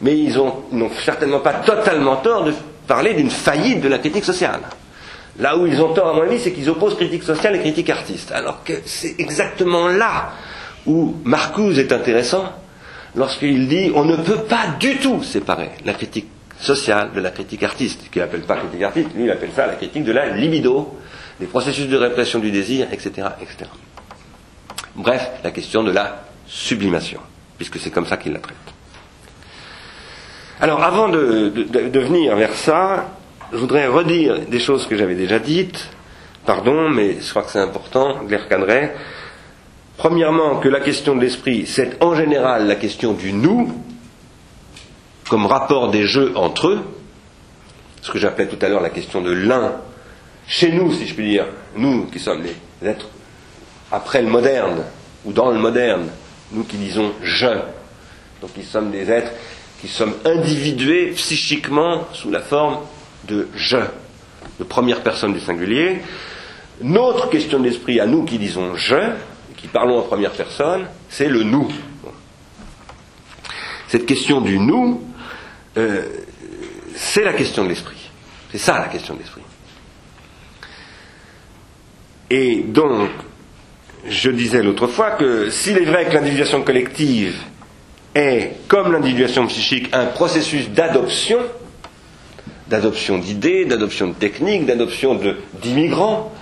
[0.00, 2.52] Mais ils n'ont certainement pas totalement tort de
[2.86, 4.60] parler d'une faillite de la critique sociale.
[5.38, 7.90] Là où ils ont tort, à mon avis, c'est qu'ils opposent critique sociale et critique
[7.90, 8.32] artiste.
[8.32, 10.32] Alors que c'est exactement là
[10.86, 12.52] où Marcuse est intéressant,
[13.14, 16.28] lorsqu'il dit on ne peut pas du tout séparer la critique
[16.60, 19.74] sociale de la critique artiste, qu'il n'appelle pas critique artiste, lui il appelle ça la
[19.74, 20.96] critique de la libido,
[21.40, 23.28] des processus de répression du désir, etc.
[23.40, 23.70] etc.
[24.94, 27.20] Bref, la question de la sublimation,
[27.56, 28.56] puisque c'est comme ça qu'il la traite.
[30.60, 33.08] Alors avant de, de, de, venir vers ça,
[33.52, 35.90] je voudrais redire des choses que j'avais déjà dites,
[36.46, 38.92] pardon, mais je crois que c'est important de les.
[39.96, 43.72] Premièrement, que la question de l'esprit, c'est en général la question du nous,
[45.28, 46.80] comme rapport des jeux entre eux,
[48.02, 49.76] ce que j'appelais tout à l'heure la question de l'un,
[50.46, 53.08] chez nous, si je puis dire, nous qui sommes les êtres
[53.90, 54.82] après le moderne,
[55.24, 56.08] ou dans le moderne,
[56.52, 57.46] nous qui disons je,
[58.40, 59.32] donc qui sommes des êtres
[59.84, 62.78] qui sommes individués psychiquement sous la forme
[63.28, 63.76] de je,
[64.58, 65.98] de première personne du singulier.
[66.80, 69.12] Notre question de l'esprit à nous qui disons je,
[69.64, 71.72] qui parlons en première personne, c'est le nous.
[73.88, 75.02] Cette question du nous,
[75.78, 76.02] euh,
[76.94, 78.10] c'est la question de l'esprit.
[78.52, 79.40] C'est ça la question de l'esprit.
[82.28, 83.08] Et donc,
[84.06, 87.40] je disais l'autre fois que s'il est vrai que l'individuation collective
[88.14, 91.38] est, comme l'individuation psychique, un processus d'adoption,
[92.68, 95.18] d'adoption d'idées, d'adoption de techniques, d'adoption
[95.62, 96.34] d'immigrants,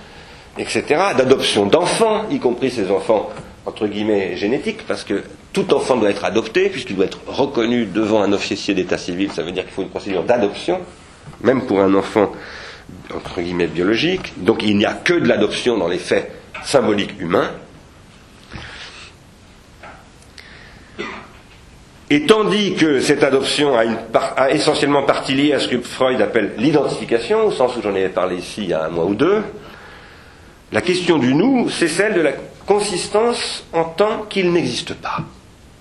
[0.57, 0.83] etc.,
[1.17, 3.29] d'adoption d'enfants, y compris ces enfants
[3.65, 8.21] entre guillemets génétiques, parce que tout enfant doit être adopté, puisqu'il doit être reconnu devant
[8.21, 10.81] un officier d'état civil, ça veut dire qu'il faut une procédure d'adoption,
[11.41, 12.31] même pour un enfant
[13.15, 14.33] entre guillemets biologique.
[14.37, 16.31] Donc il n'y a que de l'adoption dans les faits
[16.63, 17.51] symboliques humains.
[22.09, 27.47] Et tandis que cette adoption a, essentiellement partie liée à ce que Freud appelle l'identification,
[27.47, 29.41] au sens où j'en ai parlé ici il y a un mois ou deux,
[30.73, 32.31] la question du nous, c'est celle de la
[32.65, 35.19] consistance en tant qu'il n'existe pas.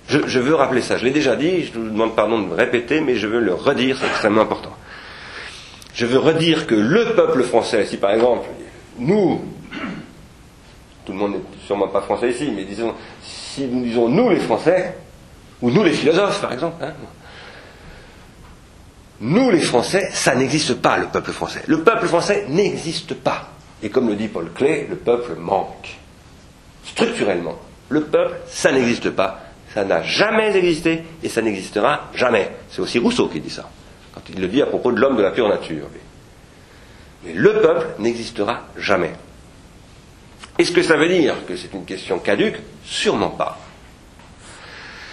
[0.06, 3.00] Je, veux rappeler ça, je l'ai déjà dit, je vous demande pardon de me répéter,
[3.00, 4.72] mais je veux le redire, c'est extrêmement important.
[5.94, 8.46] Je veux redire que le peuple français, si par exemple,
[8.98, 9.40] nous,
[11.06, 14.40] tout le monde n'est sûrement pas français ici, mais disons, si nous disons nous les
[14.40, 14.96] Français,
[15.62, 16.92] ou nous les philosophes par exemple, hein,
[19.20, 21.62] nous les Français, ça n'existe pas le peuple français.
[21.66, 23.51] Le peuple français n'existe pas.
[23.82, 25.96] Et comme le dit Paul Klee, le peuple manque.
[26.84, 29.40] Structurellement, le peuple, ça n'existe pas.
[29.74, 32.50] Ça n'a jamais existé et ça n'existera jamais.
[32.70, 33.68] C'est aussi Rousseau qui dit ça,
[34.14, 35.86] quand il le dit à propos de l'homme de la pure nature.
[37.24, 39.12] Mais le peuple n'existera jamais.
[40.58, 42.58] Est-ce que ça veut dire que c'est une question caduque?
[42.84, 43.58] Sûrement pas.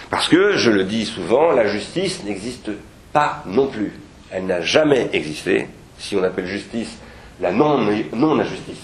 [0.09, 2.71] Parce que, je le dis souvent, la justice n'existe
[3.13, 3.93] pas non plus.
[4.31, 5.67] Elle n'a jamais existé.
[5.97, 6.97] Si on appelle justice
[7.41, 8.77] la non-injustice.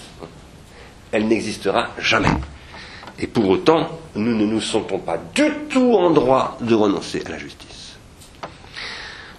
[1.12, 2.28] Elle n'existera jamais.
[3.18, 7.30] Et pour autant, nous ne nous sentons pas du tout en droit de renoncer à
[7.30, 7.96] la justice.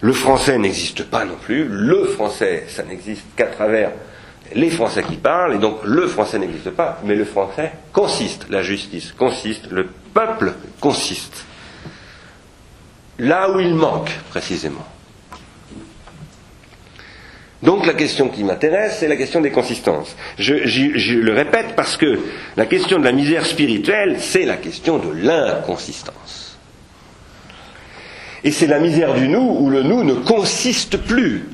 [0.01, 1.67] Le français n'existe pas non plus.
[1.67, 3.91] Le français, ça n'existe qu'à travers
[4.55, 8.61] les Français qui parlent, et donc le français n'existe pas, mais le français consiste, la
[8.61, 11.45] justice consiste, le peuple consiste.
[13.19, 14.85] Là où il manque, précisément.
[17.63, 20.15] Donc la question qui m'intéresse, c'est la question des consistances.
[20.37, 22.19] Je, le répète parce que
[22.55, 26.57] la question de la misère spirituelle, c'est la question de l'inconsistance.
[28.43, 31.49] Et c'est la misère du nous où le nous ne consiste plus.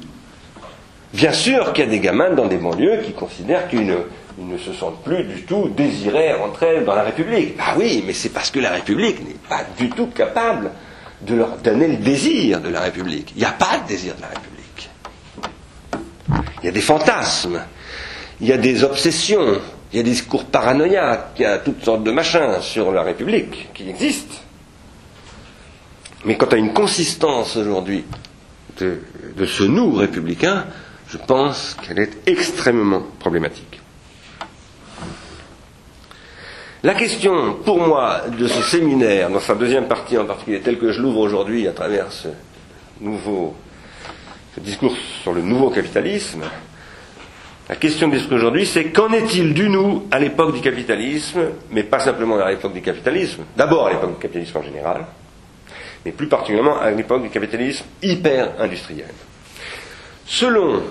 [1.13, 4.73] Bien sûr qu'il y a des gamins dans des banlieues qui considèrent qu'ils ne, se
[4.73, 7.55] sentent plus du tout désirés rentrer dans la République.
[7.59, 10.71] Ah oui, mais c'est parce que la République n'est pas du tout capable
[11.21, 13.31] de leur donner le désir de la République.
[13.35, 14.62] Il n'y a pas de désir de la République.
[16.63, 17.62] Il y a des fantasmes,
[18.39, 19.60] il y a des obsessions,
[19.91, 23.04] il y a des discours paranoïaques, il y a toutes sortes de machins sur la
[23.04, 24.38] République qui existent.
[26.23, 28.06] Mais quant à une consistance aujourd'hui
[28.80, 30.65] de, ce nous républicain,
[31.10, 33.82] je pense qu'elle est extrêmement problématique.
[36.82, 40.93] La question, pour moi, de ce séminaire, dans sa deuxième partie en particulier, telle que
[40.93, 42.30] je l'ouvre aujourd'hui à travers ce
[43.02, 43.54] nouveau
[44.55, 46.43] ce discours sur le nouveau capitalisme,
[47.69, 51.83] la question de discours aujourd'hui, c'est qu'en est-il du nous à l'époque du capitalisme, mais
[51.83, 55.05] pas simplement à l'époque du capitalisme, d'abord à l'époque du capitalisme en général,
[56.05, 59.13] mais plus particulièrement à l'époque du capitalisme hyper-industriel.
[60.25, 60.83] Selon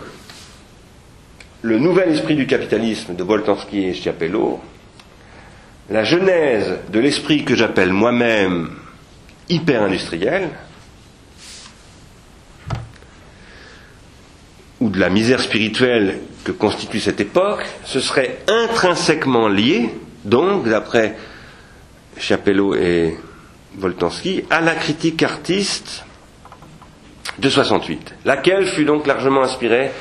[1.60, 4.60] le nouvel esprit du capitalisme de Boltanski et Schiapello,
[5.90, 8.70] la genèse de l'esprit que j'appelle moi-même
[9.48, 10.48] hyper-industriel,
[14.82, 19.90] ou de la misère spirituelle que constitue cette époque, ce serait intrinsèquement lié,
[20.24, 21.16] donc, d'après
[22.18, 23.16] Chapello et
[23.76, 26.04] Voltansky, à la critique artiste
[27.38, 29.92] de 68, laquelle fut donc largement inspirée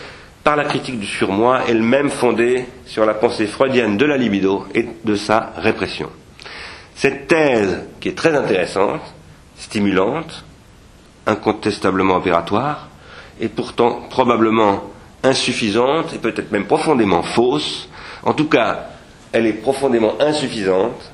[0.43, 4.87] par la critique du surmoi, elle-même fondée sur la pensée freudienne de la libido et
[5.05, 6.09] de sa répression.
[6.95, 9.01] Cette thèse, qui est très intéressante,
[9.57, 10.43] stimulante,
[11.27, 12.89] incontestablement opératoire,
[13.41, 14.83] est pourtant probablement
[15.23, 17.89] insuffisante et peut-être même profondément fausse.
[18.23, 18.87] En tout cas,
[19.31, 21.11] elle est profondément insuffisante,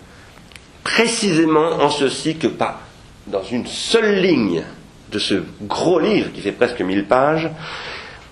[0.83, 2.81] précisément en ceci que pas
[3.27, 4.63] dans une seule ligne
[5.11, 7.49] de ce gros livre qui fait presque mille pages,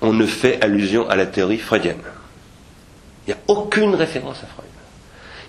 [0.02, 2.02] on ne fait allusion à la théorie freudienne.
[3.26, 4.68] Il n'y a aucune référence à Freud.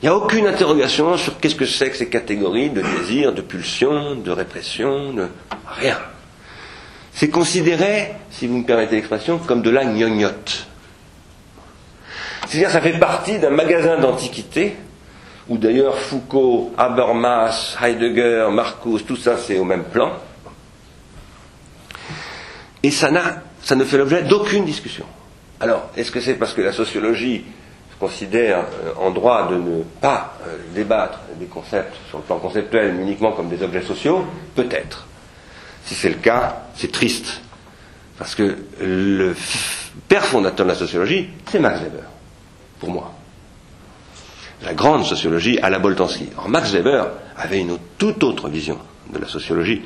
[0.02, 3.40] Il n'y a aucune interrogation sur qu'est-ce que c'est que ces catégories de désir, de
[3.40, 5.28] pulsion, de répression, de
[5.66, 5.98] rien
[7.16, 10.66] c'est considéré, si vous me permettez l'expression, comme de la gnognotte.
[12.46, 14.76] C'est-à-dire ça fait partie d'un magasin d'antiquités,
[15.48, 20.12] où d'ailleurs Foucault, Habermas, Heidegger, Marcuse, tout ça c'est au même plan.
[22.82, 25.06] Et ça, ne fait l'objet d'aucune discussion.
[25.58, 27.46] Alors, est-ce que c'est parce que la sociologie
[27.98, 32.92] considère euh, en droit de ne pas euh, débattre des concepts sur le plan conceptuel,
[32.92, 34.22] mais uniquement comme des objets sociaux?
[34.54, 35.06] Peut-être.
[35.86, 37.40] Si c'est le cas, c'est triste.
[38.18, 39.34] Parce que le
[40.08, 42.04] père fondateur de la sociologie, c'est Max Weber,
[42.80, 43.12] pour moi.
[44.64, 46.28] La grande sociologie à la Boltanski.
[46.32, 48.78] Alors Max Weber avait une toute autre vision
[49.12, 49.82] de la sociologie.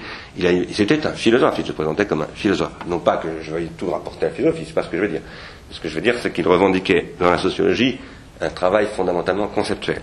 [0.73, 2.73] C'était un philosophe, il se présentait comme un philosophe.
[2.87, 5.03] Non pas que je veuille tout rapporter à un philosophe, c'est pas ce que je
[5.03, 5.23] veux dire.
[5.71, 7.99] Ce que je veux dire, c'est qu'il revendiquait dans la sociologie
[8.41, 10.01] un travail fondamentalement conceptuel.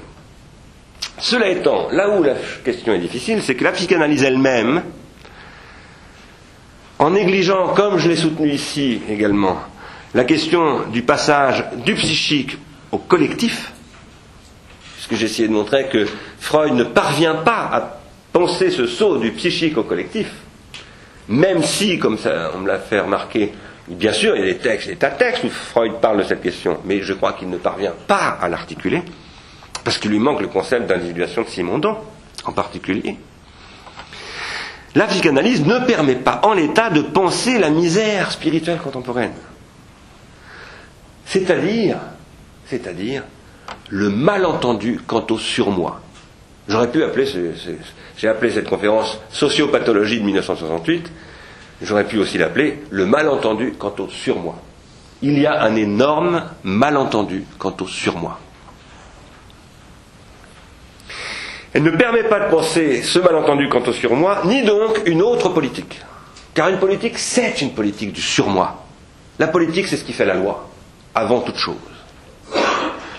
[1.18, 4.84] Cela étant, là où la question est difficile, c'est que la psychanalyse elle-même,
[7.00, 9.58] en négligeant, comme je l'ai soutenu ici également,
[10.14, 12.58] la question du passage du psychique
[12.92, 13.72] au collectif,
[14.96, 16.06] puisque j'ai essayé de montrer que
[16.40, 18.00] Freud ne parvient pas à
[18.34, 20.32] penser ce saut du psychique au collectif,
[21.28, 23.52] même si, comme ça, on me l'a fait remarquer,
[23.88, 26.24] bien sûr, il y a des textes, des tas de textes où Freud parle de
[26.24, 29.02] cette question, mais je crois qu'il ne parvient pas à l'articuler,
[29.84, 31.98] parce qu'il lui manque le concept d'individuation de Simondon,
[32.46, 33.18] en particulier.
[34.98, 39.34] La psychanalyse ne permet pas en l'état de penser la misère spirituelle contemporaine.
[41.24, 42.00] C'est-à-dire,
[43.90, 46.02] le malentendu quant au surmoi.
[46.68, 47.28] J'aurais pu appeler,
[48.18, 51.12] j'ai appelé cette conférence sociopathologie de 1968,
[51.84, 54.56] j'aurais pu aussi l'appeler le malentendu quant au surmoi.
[55.22, 58.40] Il y a un énorme malentendu quant au surmoi.
[61.78, 65.50] Elle ne permet pas de penser ce malentendu quant au surmoi, ni donc une autre
[65.50, 66.02] politique.
[66.56, 68.84] Car une politique, c'est une politique du surmoi.
[69.38, 70.68] La politique, c'est ce qui fait la loi.
[71.14, 71.76] avant toute chose.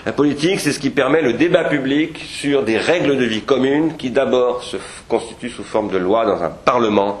[0.05, 3.95] La politique, c'est ce qui permet le débat public sur des règles de vie communes
[3.95, 4.75] qui d'abord se
[5.07, 7.19] constituent sous forme de loi dans un parlement,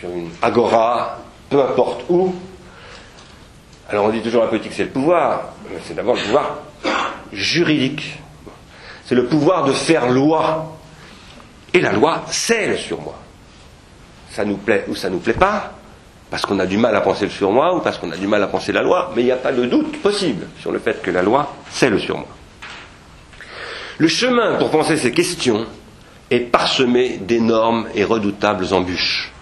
[0.00, 2.34] sur une agora, peu importe où.
[3.88, 6.58] Alors on dit toujours la politique c'est le pouvoir, mais c'est d'abord le pouvoir
[7.32, 8.18] juridique.
[9.08, 10.76] C'est le pouvoir de faire loi.
[11.72, 13.14] Et la loi, c'est le surmoi.
[14.30, 15.72] Ça nous plaît ou ça nous plaît pas,
[16.30, 18.42] parce qu'on a du mal à penser le surmoi ou parce qu'on a du mal
[18.42, 21.00] à penser la loi, mais il n'y a pas de doute possible sur le fait
[21.00, 22.28] que la loi, c'est le surmoi.
[23.96, 25.64] Le chemin pour penser ces questions
[26.30, 29.32] est parsemé d'énormes et redoutables embûches.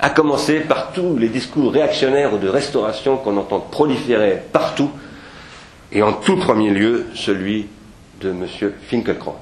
[0.00, 4.90] À commencer par tous les discours réactionnaires ou de restauration qu'on entend proliférer partout,
[5.92, 7.68] et en tout premier lieu celui
[8.20, 8.46] de M.
[8.88, 9.36] Finkelkraut.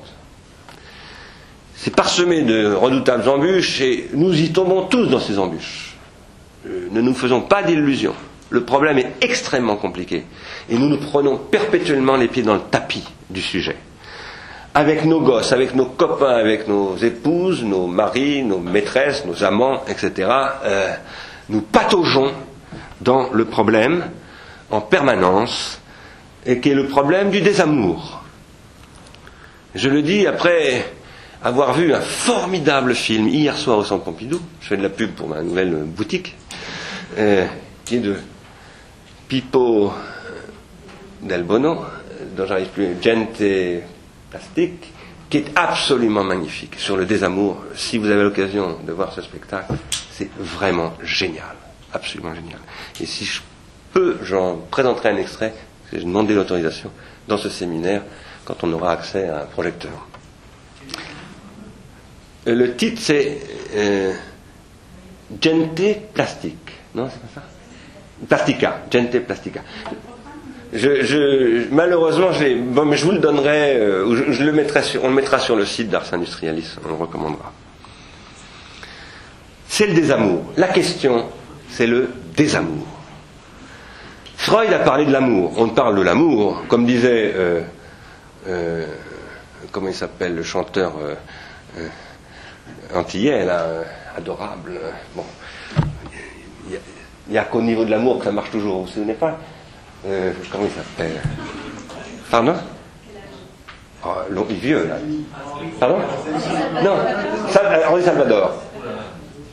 [1.74, 5.94] C'est parsemé de redoutables embûches et nous y tombons tous dans ces embûches.
[6.66, 8.14] Euh, ne nous faisons pas d'illusions.
[8.50, 10.24] Le problème est extrêmement compliqué
[10.70, 13.76] et nous nous prenons perpétuellement les pieds dans le tapis du sujet.
[14.74, 19.82] Avec nos gosses, avec nos copains, avec nos épouses, nos maris, nos maîtresses, nos amants,
[19.88, 20.28] etc.,
[20.64, 20.92] euh,
[21.48, 22.32] nous pataugeons
[23.00, 24.06] dans le problème
[24.70, 25.80] en permanence
[26.44, 28.22] et qui est le problème du désamour.
[29.76, 30.90] Je le dis après
[31.42, 34.40] avoir vu un formidable film hier soir au Centre Pompidou.
[34.62, 36.34] Je fais de la pub pour ma nouvelle boutique,
[37.18, 37.44] euh,
[37.84, 38.16] qui est de
[39.28, 39.92] Pippo
[41.20, 41.84] Del Bono,
[42.34, 43.42] dont j'arrive plus, Gente
[44.30, 44.92] Plastique,
[45.28, 47.62] qui est absolument magnifique sur le désamour.
[47.74, 49.74] Si vous avez l'occasion de voir ce spectacle,
[50.10, 51.54] c'est vraiment génial,
[51.92, 52.60] absolument génial.
[52.98, 53.42] Et si je
[53.92, 56.90] peux, j'en présenterai un extrait, parce que j'ai demandé l'autorisation
[57.28, 58.00] dans ce séminaire
[58.46, 59.92] quand on aura accès à un projecteur.
[62.46, 63.38] Euh, le titre c'est
[63.74, 64.12] euh,
[65.40, 66.72] Gente Plastique.
[66.94, 67.46] Non, c'est pas ça?
[68.28, 69.60] Plastica, Gente Plastica.
[70.72, 72.30] Je, malheureusement,
[72.72, 75.56] bon, mais je vous le donnerai, euh, je, le mettrai sur, on le mettra sur
[75.56, 77.52] le site d'Ars Industrialis, on le recommandera.
[79.68, 80.52] C'est le désamour.
[80.56, 81.26] La question,
[81.70, 82.86] c'est le désamour.
[84.36, 85.52] Freud a parlé de l'amour.
[85.56, 87.34] On parle de l'amour, comme disait,
[88.48, 88.86] euh,
[89.72, 91.14] comment il s'appelle, le chanteur euh,
[91.78, 91.88] euh
[92.94, 93.82] antillais, là, euh,
[94.16, 94.72] adorable.
[95.14, 95.24] Bon,
[96.68, 96.78] il
[97.28, 98.78] n'y a, qu'au niveau de l'amour que ça marche toujours.
[98.78, 99.38] Vous vous souvenez pas
[100.04, 101.20] Comment il s'appelle
[102.30, 102.54] Pardon
[104.04, 104.96] oh, Il est vieux, là.
[105.80, 105.98] Pardon
[106.84, 106.96] Non,
[107.88, 108.52] Henri Salvador.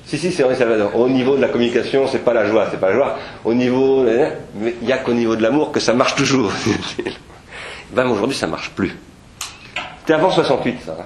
[0.05, 0.95] Si, si, c'est Henri Salvador.
[0.95, 3.17] Au niveau de la communication, c'est pas la joie, c'est pas la joie.
[3.45, 6.51] Au niveau, il n'y a qu'au niveau de l'amour que ça marche toujours.
[7.97, 8.95] aujourd'hui, ça marche plus.
[9.99, 10.97] C'était avant 68, ça.
[10.99, 11.05] Hein.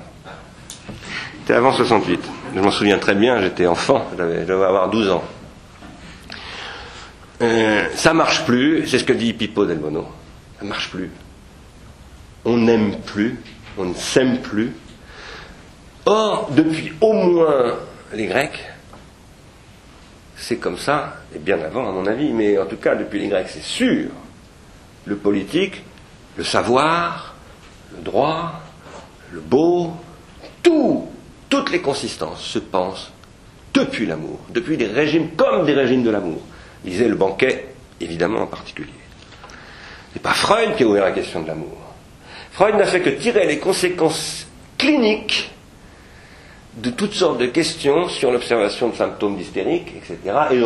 [1.39, 2.19] C'était avant 68.
[2.55, 5.23] Je m'en souviens très bien, j'étais enfant, je devais avoir 12 ans.
[7.41, 10.07] Euh, ça marche plus, c'est ce que dit Pippo del Bono.
[10.59, 11.11] Ça marche plus.
[12.45, 13.39] On n'aime plus,
[13.77, 14.73] on ne s'aime plus.
[16.05, 17.75] Or, depuis au moins
[18.13, 18.59] les Grecs,
[20.37, 23.27] c'est comme ça, et bien avant à mon avis, mais en tout cas depuis les
[23.27, 24.09] Grecs c'est sûr,
[25.05, 25.83] le politique,
[26.37, 27.35] le savoir,
[27.95, 28.61] le droit,
[29.31, 29.91] le beau,
[30.63, 31.07] tout,
[31.49, 33.11] toutes les consistances se pensent
[33.73, 36.41] depuis l'amour, depuis des régimes comme des régimes de l'amour.
[36.83, 37.69] Disait le banquet,
[37.99, 38.89] évidemment en particulier.
[40.13, 41.77] C'est pas Freud qui a ouvert la question de l'amour.
[42.51, 45.51] Freud n'a fait que tirer les conséquences cliniques
[46.77, 50.17] de toutes sortes de questions sur l'observation de symptômes d'hystérique, etc.,
[50.51, 50.61] et,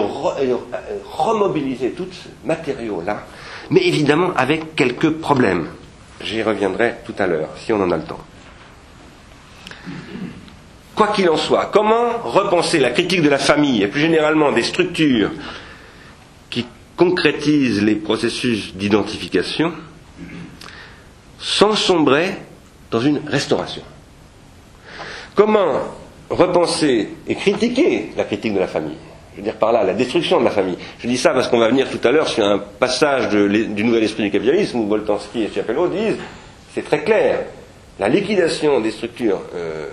[1.06, 3.26] remobiliser tout ce matériau-là,
[3.72, 5.68] mais évidemment avec quelques problèmes.
[6.24, 8.20] J'y reviendrai tout à l'heure, si on en a le temps.
[10.94, 14.62] Quoi qu'il en soit, comment repenser la critique de la famille et plus généralement des
[14.62, 15.32] structures
[16.50, 16.66] qui
[16.98, 19.74] concrétisent les processus d'identification
[21.40, 22.36] sans sombrer
[22.92, 23.84] dans une restauration?
[25.34, 25.80] Comment
[26.30, 28.98] repenser et critiquer la critique de la famille?
[29.34, 30.78] Je veux dire par là la destruction de la famille.
[31.00, 34.04] Je dis ça parce qu'on va venir tout à l'heure sur un passage du nouvel
[34.04, 36.18] esprit du capitalisme où Boltanski et Chapelot disent
[36.74, 37.40] c'est très clair,
[38.00, 39.88] la liquidation des structures euh,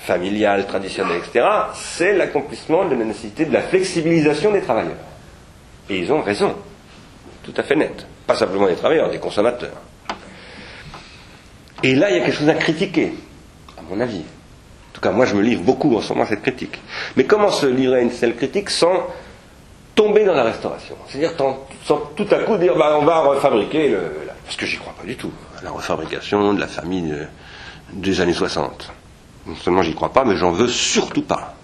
[0.00, 4.96] familiales, traditionnelles, etc., c'est l'accomplissement de la nécessité de la flexibilisation des travailleurs.
[5.88, 6.54] Et ils ont raison,
[7.42, 8.06] tout à fait net.
[8.26, 9.72] Pas simplement des travailleurs, des consommateurs.
[11.82, 13.12] Et là, il y a quelque chose à critiquer,
[13.78, 14.22] à mon avis.
[14.98, 16.76] Tout cas, moi, je me livre beaucoup en ce moment à cette critique.
[17.16, 19.06] Mais comment se livrer à une telle critique sans
[19.94, 20.96] tomber dans la restauration?
[21.06, 21.34] C'est-à-dire
[21.84, 24.10] sans tout à coup dire bah, on va refabriquer le.
[24.44, 25.30] Parce que j'y crois pas du tout.
[25.62, 27.14] La refabrication de la famille
[27.92, 28.90] des années 60.
[29.46, 31.54] Non seulement j'y crois pas, mais j'en veux surtout pas.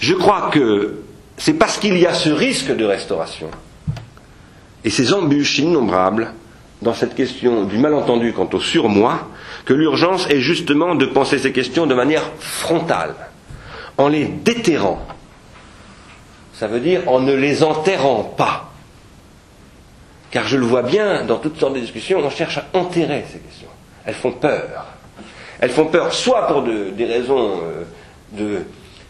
[0.00, 1.02] Je crois que
[1.36, 3.50] c'est parce qu'il y a ce risque de restauration
[4.84, 6.32] et ces embûches innombrables
[6.82, 9.28] dans cette question du malentendu quant au surmoi
[9.64, 13.14] que l'urgence est justement de penser ces questions de manière frontale,
[13.96, 15.00] en les déterrant.
[16.52, 18.70] Ça veut dire en ne les enterrant pas.
[20.30, 23.38] Car je le vois bien, dans toutes sortes de discussions, on cherche à enterrer ces
[23.38, 23.68] questions.
[24.04, 24.86] Elles font peur.
[25.60, 27.84] Elles font peur soit pour des raisons euh,
[28.32, 28.62] de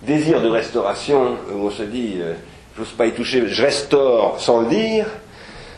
[0.02, 2.34] désir de restauration, où on se dit, euh,
[2.74, 5.06] je n'ose pas y toucher, je restaure sans le dire,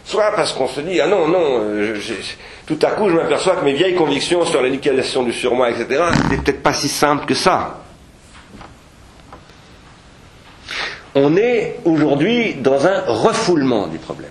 [0.06, 1.98] soit parce qu'on se dit, ah non, non, euh,
[2.66, 6.42] tout à coup je m'aperçois que mes vieilles convictions sur la du surmoi, etc., n'étaient
[6.42, 7.80] peut-être pas si simples que ça.
[11.14, 14.30] On est aujourd'hui dans un refoulement du problème.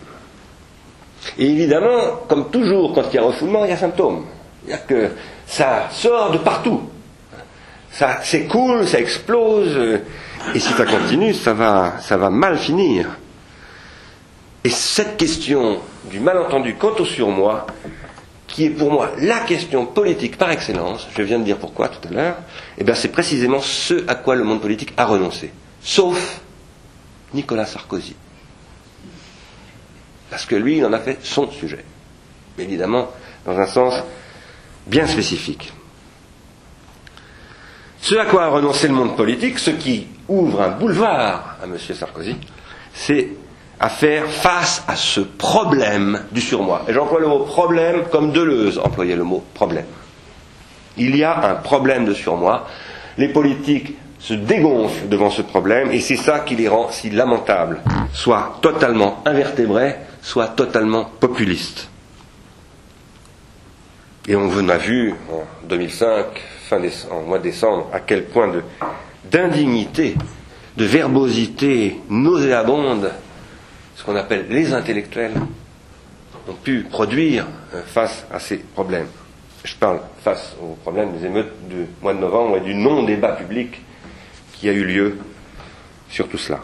[1.38, 4.26] Et évidemment, comme toujours, quand il y a refoulement, il y a symptômes.
[4.66, 5.10] C'est-à-dire que
[5.46, 6.84] ça sort de partout.
[7.92, 10.00] Ça s'écoule, ça explose,
[10.54, 13.08] et si ça continue, ça va, ça va mal finir.
[14.66, 17.68] Et cette question du malentendu quant au surmoi,
[18.48, 22.00] qui est pour moi la question politique par excellence, je viens de dire pourquoi tout
[22.08, 22.38] à l'heure,
[22.80, 25.54] eh bien c'est précisément ce à quoi le monde politique a renoncé.
[25.84, 26.42] Sauf
[27.36, 28.16] Nicolas Sarkozy.
[30.32, 31.86] Parce que lui, il en a fait son sujet.
[32.58, 33.12] Évidemment,
[33.46, 33.94] dans un sens
[34.88, 35.72] bien spécifique.
[38.02, 41.78] Ce à quoi a renoncé le monde politique, ce qui ouvre un boulevard à M.
[41.78, 42.36] Sarkozy,
[42.96, 43.30] c'est
[43.80, 46.84] à faire face à ce problème du surmoi.
[46.88, 49.86] Et j'emploie le mot problème comme Deleuze employait le mot problème.
[50.98, 52.68] Il y a un problème de surmoi.
[53.18, 57.82] Les politiques se dégonflent devant ce problème et c'est ça qui les rend si lamentables,
[58.14, 61.90] soit totalement invertébrés, soit totalement populistes.
[64.28, 66.26] Et on a vu en 2005,
[66.68, 66.80] fin
[67.12, 68.52] en mois de décembre, à quel point
[69.30, 70.16] d'indignité,
[70.78, 73.12] de verbosité nauséabonde
[73.96, 75.34] ce qu'on appelle les intellectuels,
[76.48, 79.08] ont pu produire euh, face à ces problèmes.
[79.64, 83.82] Je parle face aux problèmes des émeutes du mois de novembre et du non-débat public
[84.54, 85.18] qui a eu lieu
[86.10, 86.60] sur tout cela.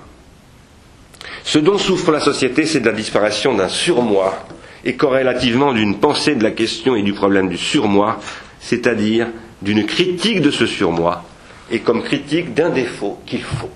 [1.43, 4.45] Ce dont souffre la société, c'est de la disparition d'un surmoi
[4.85, 8.19] et corrélativement d'une pensée de la question et du problème du surmoi,
[8.59, 9.27] c'est-à-dire
[9.61, 11.23] d'une critique de ce surmoi
[11.71, 13.69] et comme critique d'un défaut qu'il faut.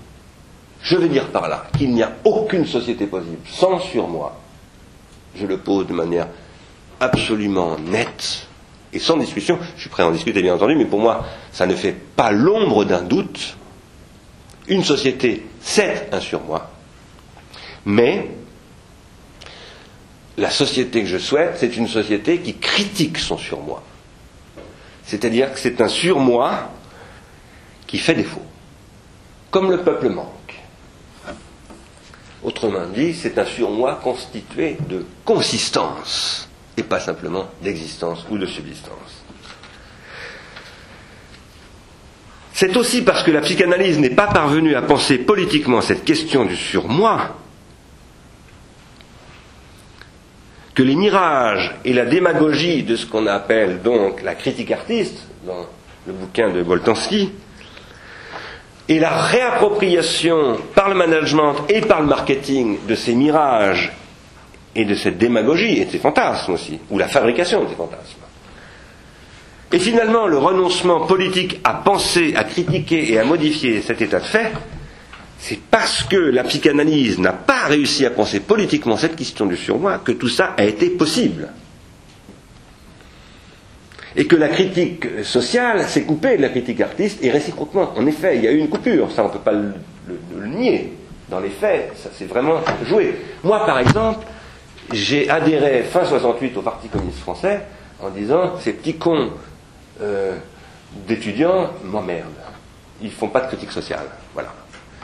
[0.86, 4.38] Je veux dire par là qu'il n'y a aucune société possible sans surmoi.
[5.34, 6.28] Je le pose de manière
[7.00, 8.46] absolument nette
[8.92, 9.58] et sans discussion.
[9.74, 12.30] Je suis prêt à en discuter, bien entendu, mais pour moi, ça ne fait pas
[12.30, 13.56] l'ombre d'un doute.
[14.68, 16.70] Une société, c'est un surmoi.
[17.84, 18.30] Mais
[20.36, 23.82] la société que je souhaite, c'est une société qui critique son surmoi.
[25.04, 26.70] C'est-à-dire que c'est un surmoi
[27.88, 28.42] qui fait défaut,
[29.50, 30.35] comme le peuplement.
[32.46, 39.24] Autrement dit, c'est un surmoi constitué de consistance et pas simplement d'existence ou de subsistance.
[42.52, 46.54] C'est aussi parce que la psychanalyse n'est pas parvenue à penser politiquement cette question du
[46.54, 47.36] surmoi
[50.72, 55.66] que les mirages et la démagogie de ce qu'on appelle donc la critique artiste, dans
[56.06, 57.32] le bouquin de Boltanski,
[58.88, 63.92] et la réappropriation par le management et par le marketing de ces mirages
[64.74, 68.20] et de cette démagogie et de ces fantasmes aussi, ou la fabrication de ces fantasmes.
[69.72, 74.24] Et finalement, le renoncement politique à penser, à critiquer et à modifier cet état de
[74.24, 74.52] fait,
[75.38, 79.98] c'est parce que la psychanalyse n'a pas réussi à penser politiquement cette question du surmoi
[79.98, 81.48] que tout ça a été possible
[84.16, 87.92] et que la critique sociale s'est coupée de la critique artiste, et réciproquement.
[87.96, 89.74] En effet, il y a eu une coupure, ça on ne peut pas le,
[90.46, 90.92] nier.
[91.28, 93.14] Dans les faits, ça s'est vraiment joué.
[93.42, 94.24] Moi, par exemple,
[94.92, 97.62] j'ai adhéré fin 68 au Parti communiste français
[98.00, 99.30] en disant ces petits cons
[100.00, 100.36] euh,
[101.08, 102.30] d'étudiants m'emmerdent.
[103.02, 104.06] Ils font pas de critique sociale.
[104.34, 104.54] Voilà.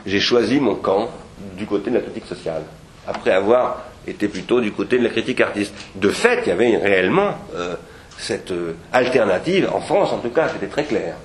[0.06, 1.10] J'ai choisi mon camp
[1.58, 2.62] du côté de la critique sociale,
[3.06, 5.74] après avoir été plutôt du côté de la critique artiste.
[5.96, 7.74] De fait, il y avait réellement euh,
[8.22, 11.16] cette euh, alternative, en France en tout cas, c'était très clair.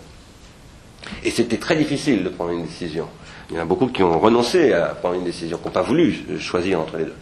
[1.24, 3.08] Et c'était très difficile de prendre une décision.
[3.50, 5.84] Il y en a beaucoup qui ont renoncé à prendre une décision, qui n'ont pas
[5.84, 7.16] voulu choisir entre les deux.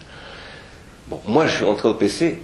[1.07, 2.41] Bon, moi je suis entré au PC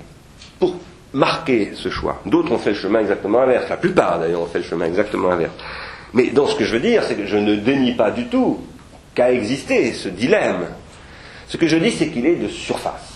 [0.60, 0.76] pour
[1.14, 2.22] marquer ce choix.
[2.26, 3.70] D'autres ont fait le chemin exactement inverse.
[3.70, 5.54] La plupart d'ailleurs ont fait le chemin exactement inverse.
[6.14, 8.60] Mais donc ce que je veux dire, c'est que je ne dénie pas du tout
[9.16, 10.68] qu'a existé ce dilemme.
[11.48, 13.11] Ce que je dis, c'est qu'il est de surface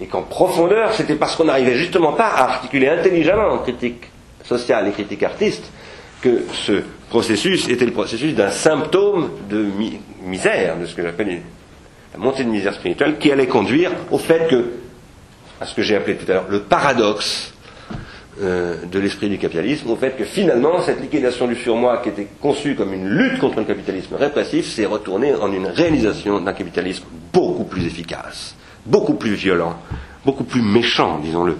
[0.00, 4.10] et qu'en profondeur, c'était parce qu'on n'arrivait justement pas à articuler intelligemment critique
[4.44, 5.64] sociale et critique artiste
[6.22, 9.66] que ce processus était le processus d'un symptôme de
[10.24, 11.42] misère, de ce que j'appelle
[12.12, 14.70] la montée de misère spirituelle, qui allait conduire au fait que,
[15.60, 17.52] à ce que j'ai appelé tout à l'heure, le paradoxe
[18.40, 22.28] euh, de l'esprit du capitalisme, au fait que finalement, cette liquidation du surmoi qui était
[22.40, 27.04] conçue comme une lutte contre le capitalisme répressif s'est retournée en une réalisation d'un capitalisme
[27.32, 28.54] beaucoup plus efficace,
[28.86, 29.78] beaucoup plus violent,
[30.24, 31.56] beaucoup plus méchant, disons-le.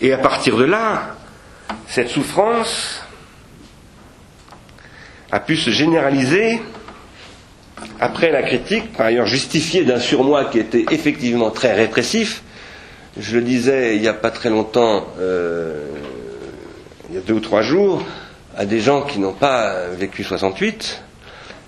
[0.00, 1.16] Et à partir de là,
[1.88, 3.02] cette souffrance
[5.32, 6.60] a pu se généraliser
[8.00, 12.42] après la critique, par ailleurs justifiée d'un surmoi qui était effectivement très répressif.
[13.18, 15.88] Je le disais il n'y a pas très longtemps, euh,
[17.08, 18.02] il y a deux ou trois jours,
[18.56, 21.02] à des gens qui n'ont pas vécu 68.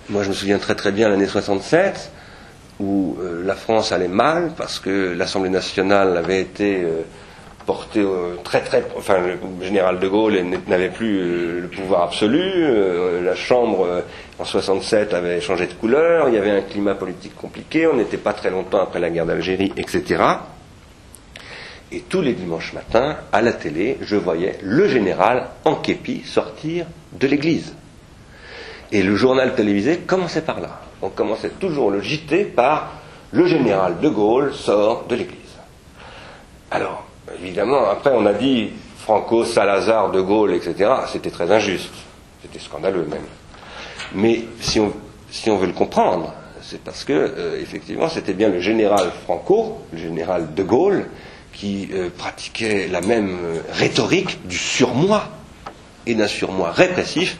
[0.09, 2.11] Moi, je me souviens très très bien l'année 67,
[2.79, 7.01] où euh, la France allait mal parce que l'Assemblée nationale avait été euh,
[7.65, 8.05] porté
[8.43, 13.35] très très enfin le général de Gaulle n'avait plus euh, le pouvoir absolu euh, la
[13.35, 14.01] chambre euh,
[14.39, 18.17] en 67 avait changé de couleur il y avait un climat politique compliqué on n'était
[18.17, 20.23] pas très longtemps après la guerre d'Algérie etc
[21.91, 26.85] et tous les dimanches matins à la télé je voyais le général en képi sortir
[27.13, 27.73] de l'église
[28.91, 32.93] et le journal télévisé commençait par là on commençait toujours le JT par
[33.31, 35.37] le général de Gaulle sort de l'église
[36.71, 37.03] alors
[37.41, 40.91] évidemment, après on a dit Franco, Salazar, De Gaulle, etc.
[41.11, 41.89] C'était très injuste.
[42.41, 43.25] C'était scandaleux même.
[44.13, 49.11] Mais si on, veut le comprendre, c'est parce que, euh, effectivement, c'était bien le général
[49.23, 51.07] Franco, le général De Gaulle,
[51.53, 55.29] qui euh, pratiquait la même euh, rhétorique du surmoi,
[56.05, 57.37] et d'un surmoi répressif,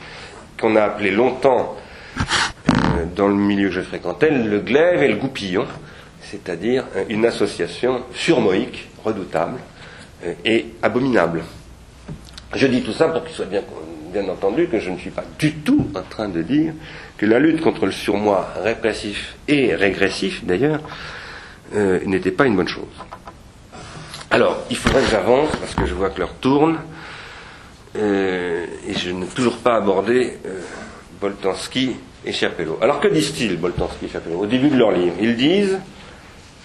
[0.59, 1.76] qu'on a appelé longtemps,
[3.16, 5.66] dans le milieu que je fréquentais, le glaive et le goupillon,
[6.30, 9.57] c'est-à-dire une association surmoïque, redoutable,
[10.45, 11.41] et abominable.
[12.53, 13.64] Je dis tout ça pour qu'il soit bien,
[14.12, 16.74] bien entendu que je ne suis pas du tout en train de dire
[17.18, 20.82] que la lutte contre le surmoi répressif et régressif, d'ailleurs,
[21.74, 22.84] euh, n'était pas une bonne chose.
[24.34, 26.78] Alors, il faudrait que j'avance parce que je vois que l'heure tourne
[27.98, 30.62] euh, et je n'ai toujours pas abordé euh,
[31.20, 32.80] Boltanski et Chapello.
[32.82, 35.80] Alors, que disent-ils, Boltanski et Chapello Au début de leur livre, ils disent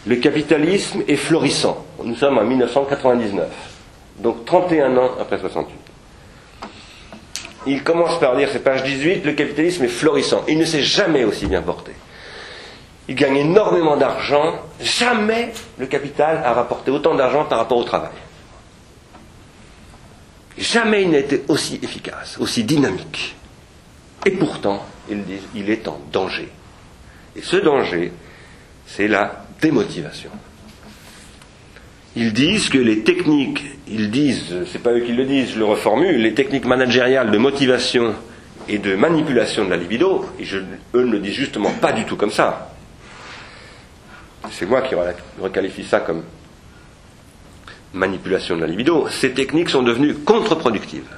[0.07, 1.85] le capitalisme est florissant.
[2.05, 3.49] Nous sommes en 1999,
[4.21, 5.75] donc 31 ans après 68.
[7.67, 10.45] Il commence par dire, c'est page 18, le capitalisme est florissant.
[10.47, 11.91] Il ne s'est jamais aussi bien porté.
[13.09, 14.55] Il gagne énormément d'argent.
[14.81, 18.11] Jamais le capital a rapporté autant d'argent par rapport au travail.
[20.59, 23.37] Jamais il n'a été aussi efficace, aussi dynamique.
[24.25, 26.49] Et pourtant, ils disent, il est en danger.
[27.37, 28.13] Et ce danger,
[28.87, 30.31] c'est la démotivation.
[32.17, 35.67] Ils disent que les techniques, ils disent, c'est pas eux qui le disent, je le
[35.67, 38.15] reformule, les techniques managériales de motivation
[38.69, 40.45] et de manipulation de la libido, et
[40.95, 42.76] eux ne le disent justement pas du tout comme ça.
[44.51, 44.95] C'est moi qui
[45.41, 46.23] requalifie ça comme
[47.93, 49.09] manipulation de la libido.
[49.09, 51.09] Ces techniques sont devenues contre-productives.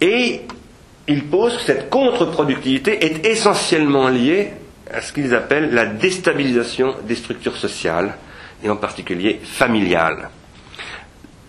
[0.00, 0.42] Et
[1.06, 4.52] ils posent que cette contre-productivité est essentiellement liée
[4.92, 8.14] à ce qu'ils appellent la déstabilisation des structures sociales,
[8.62, 10.30] et en particulier familiales.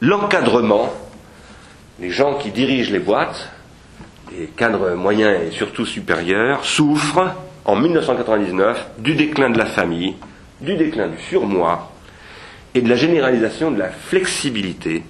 [0.01, 0.93] L'encadrement,
[1.99, 3.49] les gens qui dirigent les boîtes,
[4.31, 7.33] les cadres moyens et surtout supérieurs, souffrent
[7.65, 10.15] en 1999 du déclin de la famille,
[10.61, 11.91] du déclin du surmoi
[12.73, 15.03] et de la généralisation de la flexibilité,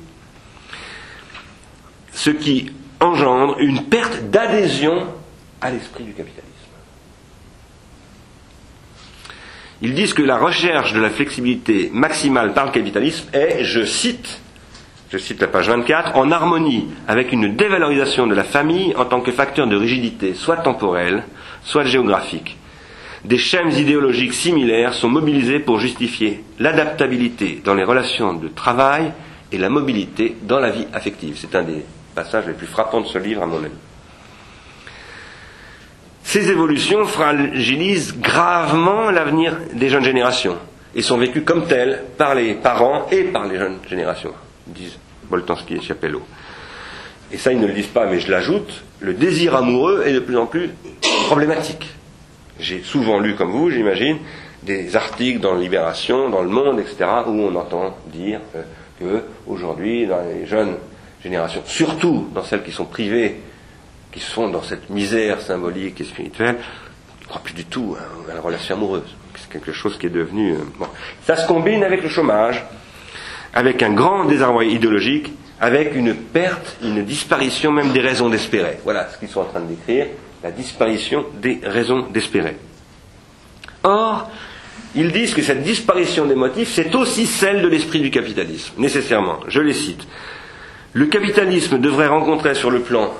[2.11, 5.07] ce qui engendre une perte d'adhésion
[5.61, 6.49] à l'esprit du capitalisme.
[9.81, 14.41] Ils disent que la recherche de la flexibilité maximale par le capitalisme est, je cite,
[15.09, 19.21] je cite la page 24, en harmonie avec une dévalorisation de la famille en tant
[19.21, 21.23] que facteur de rigidité, soit temporelle,
[21.63, 22.57] soit géographique.
[23.25, 29.11] Des schèmes idéologiques similaires sont mobilisés pour justifier l'adaptabilité dans les relations de travail
[29.51, 31.37] et la mobilité dans la vie affective.
[31.37, 31.83] C'est un des
[32.15, 33.73] passages les plus frappants de ce livre, à mon avis.
[36.23, 40.57] Ces évolutions fragilisent gravement l'avenir des jeunes générations
[40.95, 44.33] et sont vécues comme telles par les parents et par les jeunes générations,
[44.67, 44.99] disent
[45.29, 46.21] Boltanski et Chapello.
[47.31, 50.19] Et ça, ils ne le disent pas, mais je l'ajoute, le désir amoureux est de
[50.19, 50.71] plus en plus
[51.27, 51.89] problématique.
[52.59, 54.17] J'ai souvent lu, comme vous, j'imagine,
[54.63, 58.63] des articles dans Libération, dans Le Monde, etc., où on entend dire euh,
[58.99, 60.75] que aujourd'hui, dans les jeunes
[61.23, 63.37] générations, surtout dans celles qui sont privées
[64.11, 66.57] qui sont dans cette misère symbolique et spirituelle,
[67.27, 67.95] crois plus du tout
[68.29, 69.15] à la relation amoureuse.
[69.37, 70.53] C'est quelque chose qui est devenu.
[70.53, 70.87] Euh, bon.
[71.25, 72.65] Ça se combine avec le chômage,
[73.53, 78.77] avec un grand désarroi idéologique, avec une perte, une disparition même des raisons d'espérer.
[78.83, 80.07] Voilà ce qu'ils sont en train de décrire,
[80.43, 82.55] la disparition des raisons d'espérer.
[83.83, 84.29] Or,
[84.95, 89.39] ils disent que cette disparition des motifs, c'est aussi celle de l'esprit du capitalisme, nécessairement.
[89.47, 90.07] Je les cite.
[90.93, 93.13] Le capitalisme devrait rencontrer sur le plan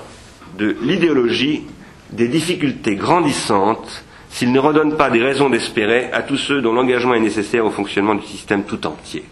[0.58, 1.64] de l'idéologie
[2.12, 7.14] des difficultés grandissantes s'il ne redonne pas des raisons d'espérer à tous ceux dont l'engagement
[7.14, 9.24] est nécessaire au fonctionnement du système tout entier.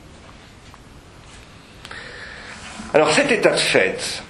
[2.94, 4.24] Alors cet état de fait,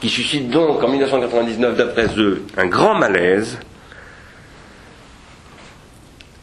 [0.00, 3.58] qui suscite donc en 1999, d'après eux, un grand malaise,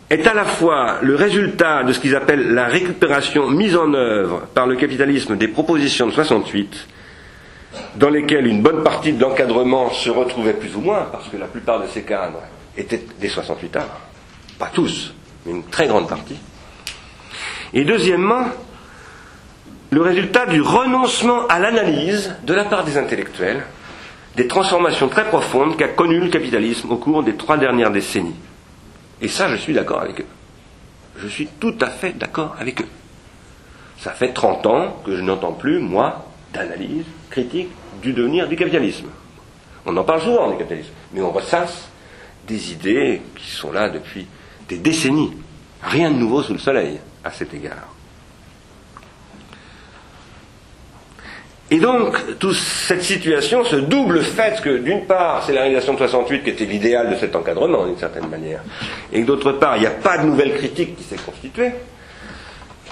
[0.10, 4.48] est à la fois le résultat de ce qu'ils appellent la récupération mise en œuvre
[4.54, 6.88] par le capitalisme des propositions de 68,
[7.96, 11.48] dans lesquelles une bonne partie de l'encadrement se retrouvait plus ou moins, parce que la
[11.48, 12.42] plupart de ces cadres
[12.78, 13.88] étaient des 68 ans.
[14.60, 15.14] Pas tous,
[15.46, 16.38] mais une très grande partie.
[17.74, 18.46] Et deuxièmement,
[19.96, 23.64] le résultat du renoncement à l'analyse de la part des intellectuels
[24.36, 28.36] des transformations très profondes qu'a connues le capitalisme au cours des trois dernières décennies.
[29.22, 30.26] Et ça, je suis d'accord avec eux.
[31.16, 32.90] Je suis tout à fait d'accord avec eux.
[33.98, 37.70] Ça fait 30 ans que je n'entends plus, moi, d'analyse critique
[38.02, 39.08] du devenir du capitalisme.
[39.86, 41.88] On en parle souvent du capitalisme, mais on ressasse
[42.46, 44.28] des idées qui sont là depuis
[44.68, 45.32] des décennies.
[45.82, 47.95] Rien de nouveau sous le soleil à cet égard.
[51.72, 55.98] Et donc, toute cette situation, ce double fait que, d'une part, c'est la réalisation de
[55.98, 58.62] 68 qui était l'idéal de cet encadrement, d'une certaine manière,
[59.12, 61.72] et que d'autre part, il n'y a pas de nouvelle critique qui s'est constituée.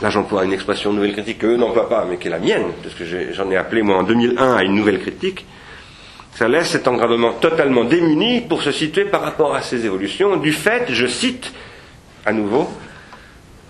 [0.02, 2.96] Là, j'emploie une expression nouvelle critique qu'eux n'emploient pas, mais qui est la mienne, parce
[2.96, 5.46] que j'en ai appelé, moi, en 2001 à une nouvelle critique.
[6.34, 10.52] Ça laisse cet encadrement totalement démuni pour se situer par rapport à ces évolutions, du
[10.52, 11.54] fait, je cite
[12.26, 12.68] à nouveau,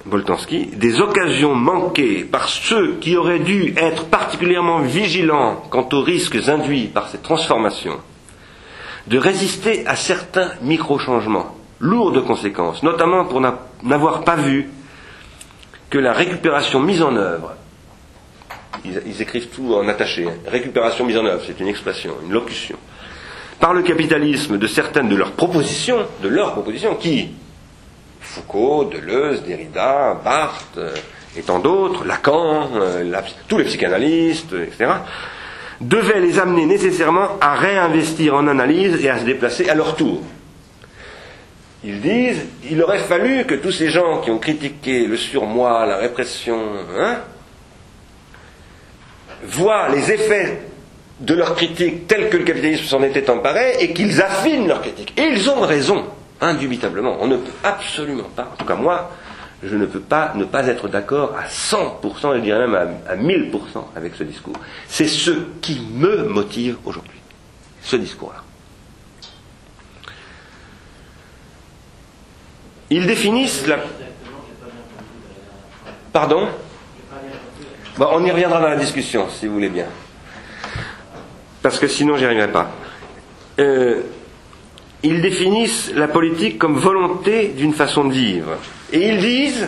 [0.06, 6.50] Boltanski, des occasions manquées par ceux qui auraient dû être particulièrement vigilants quant aux risques
[6.50, 8.00] induits par ces transformations,
[9.08, 14.70] de résister à certains micro-changements, lourds de conséquences, notamment pour n'avoir pas vu
[15.90, 17.54] que la récupération mise en œuvre,
[18.84, 20.34] ils, écrivent tout en attaché, hein.
[20.48, 22.78] récupération mise en œuvre, c'est une expression, une locution,
[23.60, 27.30] par le capitalisme de certaines de leurs propositions, de leurs propositions, qui,
[28.34, 30.96] Foucault, Deleuze, Derrida, Barthes euh,
[31.38, 34.92] et tant d'autres, Lacan, euh, tous les psychanalystes, etc.,
[35.80, 40.22] devaient les amener nécessairement à réinvestir en analyse et à se déplacer à leur tour.
[41.84, 45.98] Ils disent, il aurait fallu que tous ces gens qui ont critiqué le surmoi, la
[45.98, 46.60] répression,
[46.98, 47.20] hein,
[49.44, 50.60] voient les effets
[51.20, 55.14] de leur critique tels que le capitalisme s'en était emparé et qu'ils affinent leur critique.
[55.18, 56.06] Et ils ont raison
[56.44, 57.18] indubitablement.
[57.20, 59.12] On ne peut absolument pas, en tout cas moi,
[59.64, 63.52] je ne peux pas ne pas être d'accord à 100%, je dirais même à, 1000%
[63.96, 64.56] avec ce discours.
[64.88, 65.32] C'est ce
[65.62, 67.20] qui me motive aujourd'hui,
[67.82, 68.44] ce discours-là.
[72.90, 73.78] Ils définissent la...
[76.12, 76.48] Pardon
[77.98, 79.88] bon, On y reviendra dans la discussion, si vous voulez bien.
[81.64, 82.70] Parce que sinon, j'y arriverai pas.
[83.60, 84.02] Euh,
[85.04, 88.58] ils définissent la politique comme volonté d'une façon de vivre.
[88.92, 89.68] Et ils disent,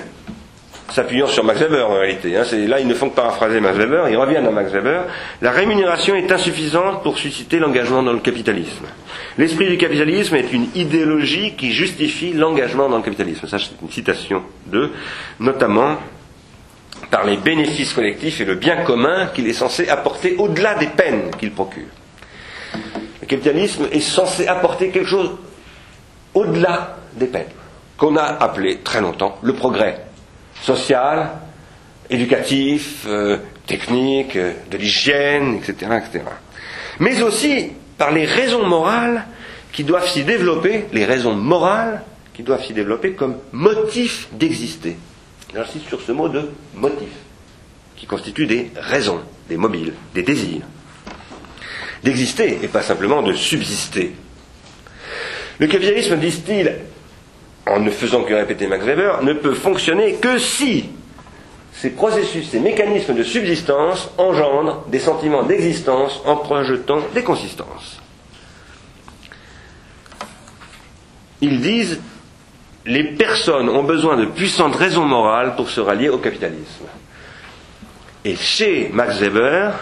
[0.89, 4.07] s'appuyant sur Max Weber en réalité, hein, là ils ne font que paraphraser Max Weber,
[4.09, 5.03] ils reviennent à Max Weber,
[5.41, 8.85] la rémunération est insuffisante pour susciter l'engagement dans le capitalisme.
[9.37, 13.45] L'esprit du capitalisme est une idéologie qui justifie l'engagement dans le capitalisme.
[13.47, 14.91] Ça c'est une citation d'eux,
[15.39, 15.97] notamment
[17.11, 21.31] par les bénéfices collectifs et le bien commun qu'il est censé apporter au-delà des peines
[21.37, 21.83] qu'il procure.
[23.25, 25.31] Le capitalisme est censé apporter quelque chose
[26.35, 27.49] au-delà des peines,
[27.97, 30.05] qu'on a appelé très longtemps le progrès
[30.61, 31.31] social,
[32.07, 36.23] éducatif, euh, technique, euh, de l'hygiène, etc., etc.
[36.99, 39.25] Mais aussi par les raisons morales
[39.71, 44.97] qui doivent s'y développer, les raisons morales qui doivent s'y développer comme motif d'exister.
[45.51, 47.09] J'insiste sur ce mot de motif,
[47.95, 50.61] qui constitue des raisons, des mobiles, des désirs
[52.05, 54.15] d'exister et pas simplement de subsister.
[55.59, 56.75] Le capitalisme, disent-ils,
[57.67, 60.89] en ne faisant que répéter Max Weber, ne peut fonctionner que si
[61.73, 67.99] ces processus, ces mécanismes de subsistance engendrent des sentiments d'existence en projetant des consistances.
[71.41, 71.99] Ils disent
[72.85, 76.85] les personnes ont besoin de puissantes raisons morales pour se rallier au capitalisme.
[78.23, 79.73] Et chez Max Weber,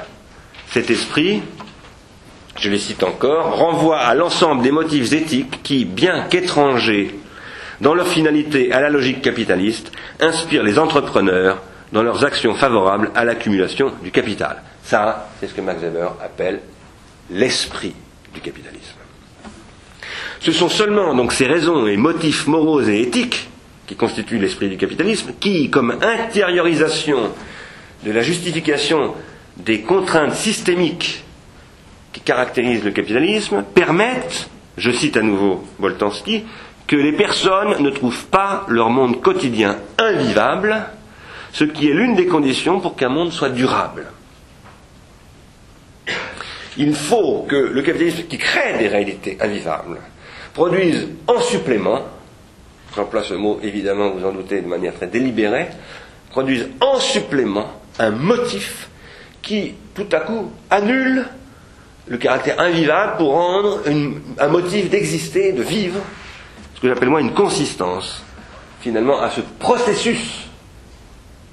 [0.72, 1.44] cet esprit
[2.64, 7.14] je les cite encore, renvoient à l'ensemble des motifs éthiques qui, bien qu'étrangers
[7.82, 9.92] dans leur finalité à la logique capitaliste,
[10.22, 11.62] inspirent les entrepreneurs
[11.92, 14.62] dans leurs actions favorables à l'accumulation du capital.
[14.82, 16.62] Ça, c'est ce que Max Weber appelle
[17.30, 17.94] l'esprit
[18.34, 18.96] du capitalisme.
[20.40, 23.50] Ce sont seulement donc ces raisons et motifs moraux et éthiques
[23.88, 27.30] qui constituent l'esprit du capitalisme qui, comme intériorisation
[28.06, 29.16] de la justification
[29.58, 31.26] des contraintes systémiques
[32.14, 36.46] qui caractérisent le capitalisme, permettent, je cite à nouveau Boltanski,
[36.88, 40.86] que les personnes ne trouvent pas leur monde quotidien invivable,
[41.52, 44.06] ce qui est l'une des conditions pour qu'un monde soit durable.
[46.78, 50.00] Il faut que le capitalisme qui crée des réalités invivables
[50.54, 52.02] produise en supplément,
[52.96, 55.68] j'emploie ce mot évidemment, vous en doutez, de manière très délibérée,
[56.32, 57.68] produise en supplément
[58.00, 58.90] un motif
[59.42, 61.26] qui, tout à coup, annule
[62.08, 63.82] le caractère invivable pour rendre
[64.40, 66.00] un motif d'exister, de vivre,
[66.76, 68.24] ce que j'appelle moi une consistance,
[68.82, 70.48] finalement, à ce processus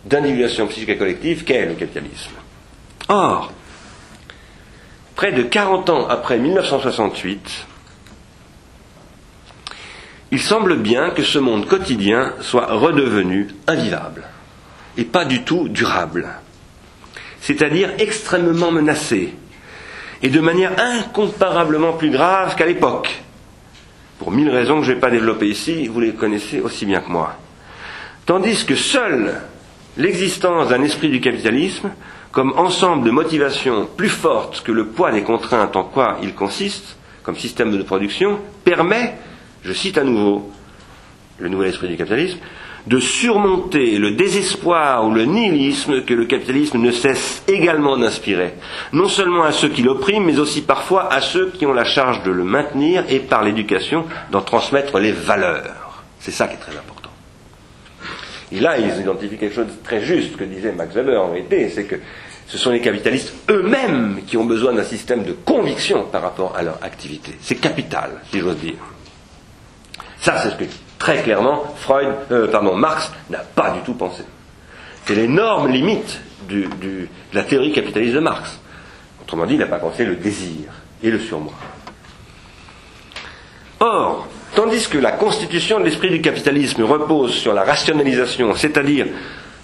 [0.04, 2.32] d'individuation psychique et collective qu'est le capitalisme.
[3.08, 3.52] Or,
[5.14, 7.66] près de 40 ans après 1968,
[10.32, 14.24] il semble bien que ce monde quotidien soit redevenu invivable
[14.96, 16.28] et pas du tout durable,
[17.40, 19.34] c'est-à-dire extrêmement menacé
[20.22, 23.22] et de manière incomparablement plus grave qu'à l'époque,
[24.18, 27.00] pour mille raisons que je ne vais pas développer ici, vous les connaissez aussi bien
[27.00, 27.36] que moi.
[28.26, 29.40] Tandis que seule
[29.96, 31.90] l'existence d'un esprit du capitalisme,
[32.32, 36.96] comme ensemble de motivations plus fortes que le poids des contraintes en quoi il consiste,
[37.22, 39.14] comme système de production, permet
[39.62, 40.50] je cite à nouveau
[41.38, 42.38] le nouvel esprit du capitalisme,
[42.86, 48.54] de surmonter le désespoir ou le nihilisme que le capitalisme ne cesse également d'inspirer,
[48.92, 52.22] non seulement à ceux qui l'oppriment, mais aussi parfois à ceux qui ont la charge
[52.22, 56.04] de le maintenir et par l'éducation d'en transmettre les valeurs.
[56.18, 57.10] C'est ça qui est très important.
[58.52, 61.68] Et là, ils identifient quelque chose de très juste que disait Max Weber en réalité,
[61.68, 61.96] c'est que
[62.46, 66.62] ce sont les capitalistes eux-mêmes qui ont besoin d'un système de conviction par rapport à
[66.62, 67.32] leur activité.
[67.40, 68.74] C'est capital, si j'ose dire.
[70.18, 70.64] Ça, c'est ce que
[71.00, 74.22] très clairement Freud, euh, pardon, Marx n'a pas du tout pensé.
[75.06, 78.60] C'est l'énorme limite de la théorie capitaliste de Marx.
[79.22, 80.68] Autrement dit, il n'a pas pensé le désir
[81.02, 81.52] et le surmoi.
[83.80, 89.06] Or, tandis que la constitution de l'esprit du capitalisme repose sur la rationalisation, c'est-à-dire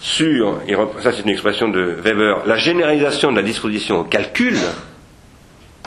[0.01, 4.57] sur, et ça c'est une expression de Weber, la généralisation de la disposition au calcul,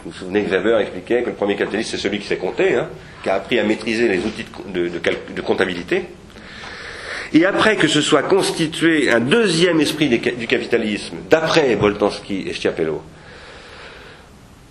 [0.04, 2.76] vous vous souvenez que Weber expliquait que le premier capitaliste, c'est celui qui sait compter,
[2.76, 2.88] hein,
[3.24, 6.06] qui a appris à maîtriser les outils de, comptabilité.
[7.34, 13.04] Et après que ce soit constitué un deuxième esprit du capitalisme, d'après Boltanski et Schiapello,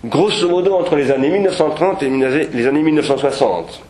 [0.03, 3.81] grosso modo entre les années 1930 et les années 1960,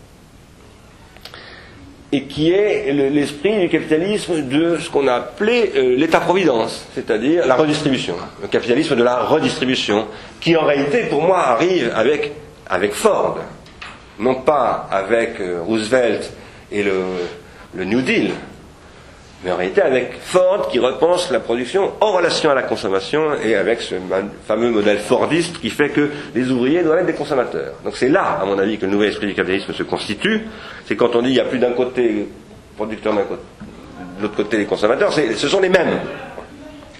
[2.11, 7.55] et qui est l'esprit du capitalisme de ce qu'on a appelé euh, l'État-providence, c'est-à-dire la
[7.55, 10.07] redistribution, le capitalisme de la redistribution,
[10.39, 12.31] qui en réalité pour moi arrive avec,
[12.67, 13.37] avec Ford,
[14.17, 16.31] non pas avec euh, Roosevelt
[16.71, 17.01] et le,
[17.75, 18.31] le New Deal,
[19.43, 23.55] mais en réalité avec Ford qui repense la production en relation à la consommation et
[23.55, 23.95] avec ce
[24.45, 27.73] fameux modèle Fordiste qui fait que les ouvriers doivent être des consommateurs.
[27.85, 30.41] Donc c'est là, à mon avis, que le nouvel esprit du capitalisme se constitue.
[30.85, 32.27] C'est quand on dit il n'y a plus d'un côté
[32.75, 35.99] producteur, de l'autre côté les consommateurs, ce sont les mêmes.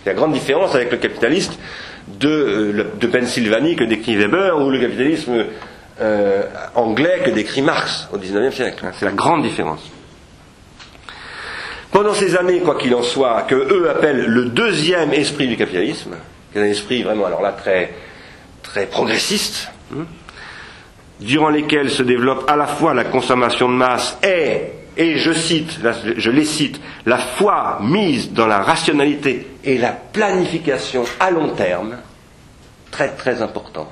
[0.06, 1.60] Il y a grande différence avec le capitaliste
[2.08, 5.46] de, euh, de Pennsylvanie que décrit Weber ou le capitalisme
[6.00, 6.44] euh,
[6.76, 8.86] anglais que décrit Marx au XIXe siècle.
[8.94, 9.82] C'est la grande différence.
[11.92, 16.16] Pendant ces années, quoi qu'il en soit, que eux appellent le deuxième esprit du capitalisme,
[16.52, 17.94] qui est un esprit vraiment, alors là, très,
[18.62, 20.06] très progressiste, hein,
[21.20, 24.62] durant lesquels se développe à la fois la consommation de masse et,
[24.98, 25.80] et je cite,
[26.18, 31.98] je les cite, la foi mise dans la rationalité et la planification à long terme,
[32.92, 33.90] très très important.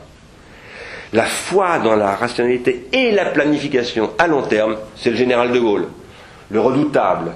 [1.14, 5.60] La foi dans la rationalité et la planification à long terme, c'est le général de
[5.60, 5.88] Gaulle,
[6.50, 7.32] le redoutable,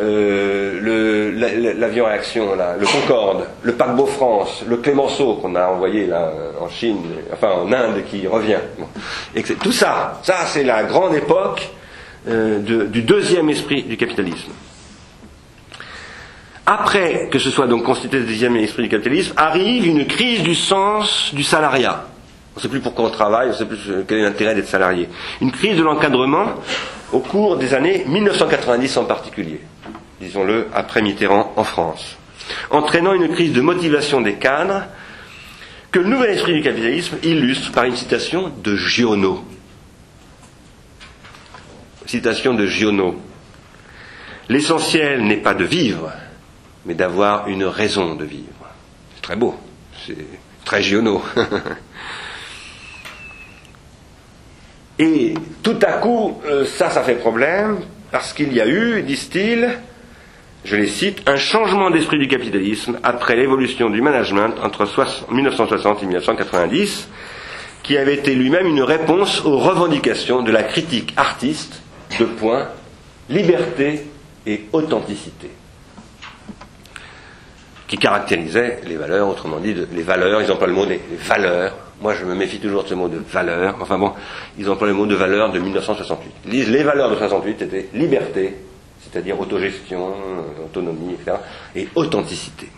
[0.00, 6.06] euh, l'avion à action, là, le Concorde, le paquebot France, le Clémenceau qu'on a envoyé
[6.06, 6.98] là, en Chine,
[7.32, 8.58] enfin en Inde qui revient.
[9.62, 11.70] Tout ça, ça c'est la grande époque
[12.28, 14.52] euh, du deuxième esprit du capitalisme.
[16.66, 20.54] Après que ce soit donc constitué le deuxième esprit du capitalisme, arrive une crise du
[20.54, 22.06] sens du salariat.
[22.54, 23.78] On ne sait plus pourquoi on travaille, on ne sait plus
[24.08, 25.08] quel est l'intérêt d'être salarié.
[25.40, 26.46] Une crise de l'encadrement
[27.12, 29.60] au cours des années 1990 en particulier,
[30.24, 32.16] disons-le, après Mitterrand en France,
[32.70, 34.84] entraînant une crise de motivation des cadres
[35.90, 39.44] que le nouvel esprit du capitalisme illustre par une citation de Giono.
[42.06, 43.20] Citation de Giono.
[44.48, 46.12] L'essentiel n'est pas de vivre,
[46.84, 48.66] mais d'avoir une raison de vivre.
[49.14, 49.54] C'est très beau,
[50.06, 50.26] c'est
[50.64, 51.22] très Giono.
[54.98, 59.78] Et tout à coup, euh, ça, ça fait problème, parce qu'il y a eu, disent-ils,
[60.64, 64.86] je les cite, un changement d'esprit du capitalisme après l'évolution du management entre
[65.30, 67.08] 1960 et 1990,
[67.82, 71.82] qui avait été lui-même une réponse aux revendications de la critique artiste
[72.18, 72.68] de points
[73.28, 74.06] liberté
[74.46, 75.50] et authenticité,
[77.86, 82.14] qui caractérisait les valeurs, autrement dit, les valeurs, ils emploient le mot des valeurs, moi
[82.14, 84.12] je me méfie toujours de ce mot de valeur, enfin bon,
[84.58, 86.32] ils emploient le mot de valeur de 1968.
[86.46, 88.54] Ils disent les valeurs de 68 étaient liberté,
[89.04, 90.14] c'est-à-dire autogestion,
[90.64, 91.36] autonomie, etc.,
[91.76, 92.68] et authenticité.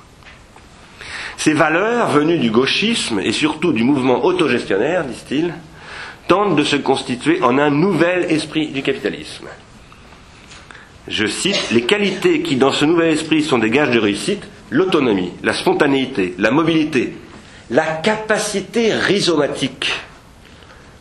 [1.37, 5.55] Ces valeurs, venues du gauchisme et surtout du mouvement autogestionnaire, disent-ils,
[6.29, 9.47] tentent de se constituer en un nouvel esprit du capitalisme.
[11.09, 15.31] Je cite, les qualités qui dans ce nouvel esprit sont des gages de réussite, l'autonomie,
[15.45, 17.17] la spontanéité, la mobilité,
[17.71, 19.93] la capacité rhizomatique,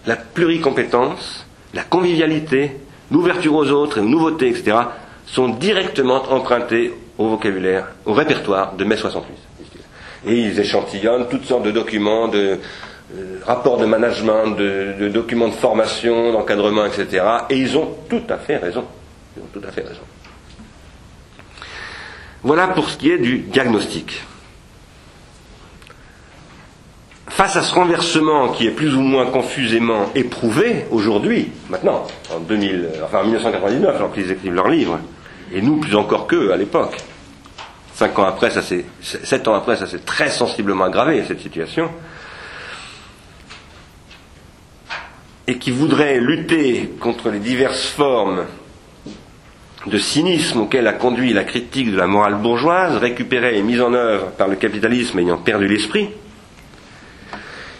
[0.05, 2.77] la pluricompétence, la convivialité,
[3.11, 4.77] l'ouverture aux autres et aux nouveautés, etc.,
[5.25, 9.33] sont directement empruntés au vocabulaire, au répertoire de mai 68.
[10.27, 12.59] Et ils échantillonnent toutes sortes de documents, de
[13.15, 17.23] euh, rapports de management, de, documents de formation, d'encadrement, etc.
[17.49, 18.83] Et ils ont tout à fait raison.
[19.37, 20.01] Ils ont tout à fait raison.
[22.41, 24.23] Voilà pour ce qui est du diagnostic.
[27.27, 32.89] Face à ce renversement qui est plus ou moins confusément éprouvé aujourd'hui, maintenant, en 2000,
[33.03, 34.99] enfin en 1999, alors qu'ils écrivent leur livre,
[35.53, 36.97] et nous plus encore qu'eux à l'époque.
[37.93, 41.89] Cinq ans après, ça s'est, sept ans après, ça s'est très sensiblement aggravé cette situation.
[45.47, 48.45] Et qui voudrait lutter contre les diverses formes
[49.85, 53.93] de cynisme auquel a conduit la critique de la morale bourgeoise, récupérée et mise en
[53.93, 56.09] œuvre par le capitalisme ayant perdu l'esprit,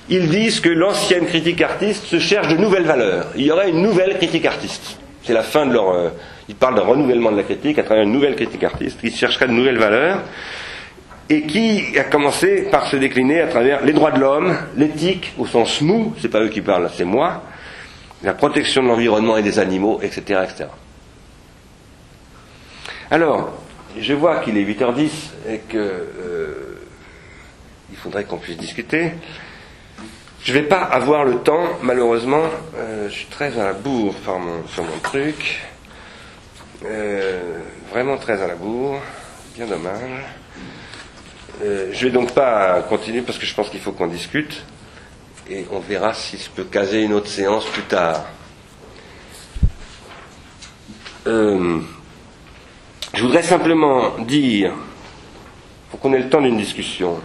[0.07, 3.27] ils disent que l'ancienne critique artiste se cherche de nouvelles valeurs.
[3.35, 4.97] Il y aurait une nouvelle critique artiste.
[5.23, 6.11] C'est la fin de leur.
[6.47, 9.47] Ils parlent d'un renouvellement de la critique à travers une nouvelle critique artiste qui chercherait
[9.47, 10.21] de nouvelles valeurs
[11.29, 15.47] et qui a commencé par se décliner à travers les droits de l'homme, l'éthique au
[15.47, 17.41] sens mou, c'est pas eux qui parlent, c'est moi,
[18.21, 20.65] la protection de l'environnement et des animaux, etc., etc.
[23.09, 23.51] Alors,
[23.99, 25.09] je vois qu'il est 8h10
[25.49, 26.79] et que euh,
[27.91, 29.11] il faudrait qu'on puisse discuter.
[30.43, 32.43] Je ne vais pas avoir le temps, malheureusement.
[32.77, 34.15] Euh, je suis très à la bourre
[34.67, 35.61] sur mon truc.
[36.83, 37.59] Euh,
[37.89, 38.99] vraiment très à la bourre.
[39.55, 40.25] Bien dommage.
[41.63, 44.63] Euh, je ne vais donc pas continuer parce que je pense qu'il faut qu'on discute.
[45.49, 48.25] Et on verra si je peux caser une autre séance plus tard.
[51.25, 54.73] je voudrais simplement dire,
[55.89, 57.19] pour qu'on ait le temps d'une discussion,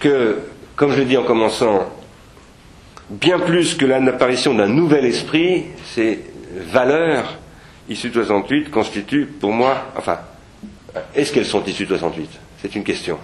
[0.00, 0.38] que,
[0.74, 1.86] comme je l'ai dit en commençant,
[3.10, 5.66] bien plus que l'apparition d'un nouvel esprit,
[5.98, 6.20] ces
[6.72, 7.38] valeurs
[7.88, 10.20] issues de 68 constituent pour moi, enfin,
[11.12, 12.30] est-ce qu'elles sont issues de 68
[12.62, 13.18] C'est une question.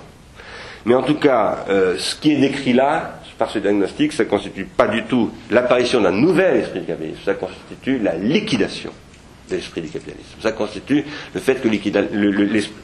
[0.84, 4.28] Mais en tout cas, euh, ce qui est décrit là, par ce diagnostic, ça ne
[4.28, 8.90] constitue pas du tout l'apparition d'un nouvel esprit du capitalisme, ça constitue la liquidation
[9.48, 10.40] de l'esprit du capitalisme.
[10.40, 12.30] Ça constitue le fait que le,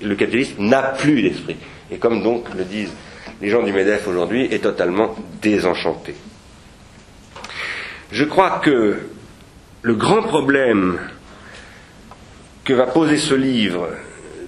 [0.03, 1.57] le capitalisme n'a plus d'esprit.
[1.91, 2.93] Et comme donc le disent
[3.41, 6.15] les gens du MEDEF aujourd'hui, est totalement désenchanté.
[8.13, 8.99] Je crois que
[9.83, 10.99] le grand problème
[12.65, 13.89] que va poser ce livre,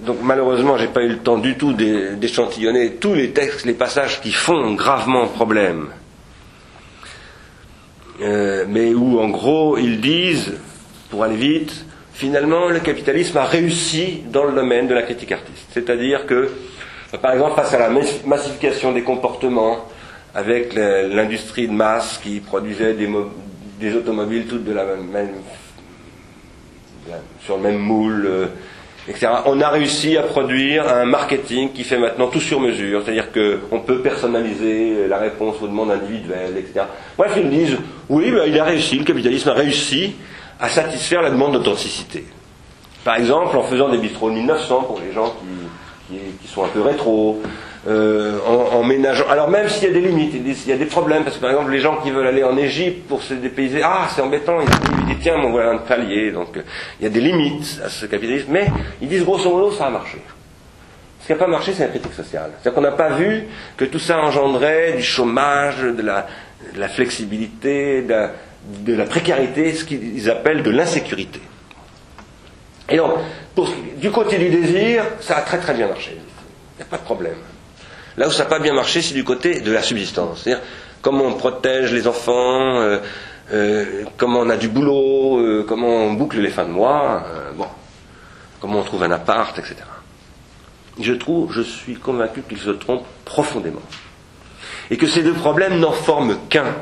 [0.05, 3.73] donc malheureusement je n'ai pas eu le temps du tout d'échantillonner tous les textes, les
[3.73, 5.87] passages qui font gravement problème,
[8.21, 10.53] euh, mais où en gros ils disent,
[11.09, 15.67] pour aller vite, finalement le capitalisme a réussi dans le domaine de la critique artiste.
[15.71, 16.49] C'est-à-dire que
[17.21, 17.89] par exemple, face à la
[18.25, 19.85] massification des comportements,
[20.35, 23.07] avec l'industrie de masse qui produisait des,
[23.91, 25.31] automobiles toutes de la même,
[27.41, 28.45] sur le même moule, euh,
[29.07, 29.27] etc.
[29.45, 33.79] On a réussi à produire un marketing qui fait maintenant tout sur mesure, c'est-à-dire qu'on
[33.79, 36.85] peut personnaliser la réponse aux demandes individuelles, etc.
[37.17, 37.77] Bref, ils disent,
[38.09, 40.15] oui, ben, il a réussi, le capitalisme a réussi
[40.59, 42.25] à satisfaire la demande d'authenticité.
[43.03, 45.35] Par exemple, en faisant des bistrots de 1900 pour les gens
[46.09, 47.41] qui, sont un peu rétro,
[47.85, 49.27] euh, en, ménageant.
[49.29, 51.51] Alors même s'il y a des limites, il y a des problèmes, parce que par
[51.51, 55.05] exemple les gens qui veulent aller en Égypte pour se dépayser, ah c'est embêtant, ils
[55.05, 56.61] disent tiens, mon voilà un palier, donc euh,
[56.99, 58.67] il y a des limites à ce capitalisme, mais
[59.01, 60.19] ils disent grosso modo ça a marché.
[61.19, 62.51] Ce qui n'a pas marché, c'est la critique sociale.
[62.51, 63.45] C'est-à-dire qu'on n'a pas vu
[63.77, 70.63] que tout ça engendrait du chômage, de la, flexibilité, de la, précarité, ce qu'ils appellent
[70.63, 71.39] de l'insécurité.
[72.89, 73.11] Et donc,
[73.95, 76.11] du côté du désir, ça a très très bien marché.
[76.13, 77.37] Il n'y a pas de problème.
[78.17, 80.41] Là où ça n'a pas bien marché, c'est du côté de la subsistance.
[80.43, 80.63] C'est-à-dire
[81.01, 82.99] comment on protège les enfants, euh,
[83.51, 87.23] euh, comment on a du boulot, euh, comment on boucle les fins de mois,
[87.55, 87.67] bon,
[88.59, 89.75] comment on trouve un appart, etc.
[90.99, 93.81] Je trouve, je suis convaincu qu'il se trompe profondément.
[94.91, 96.75] Et que ces deux problèmes n'en forment qu'un.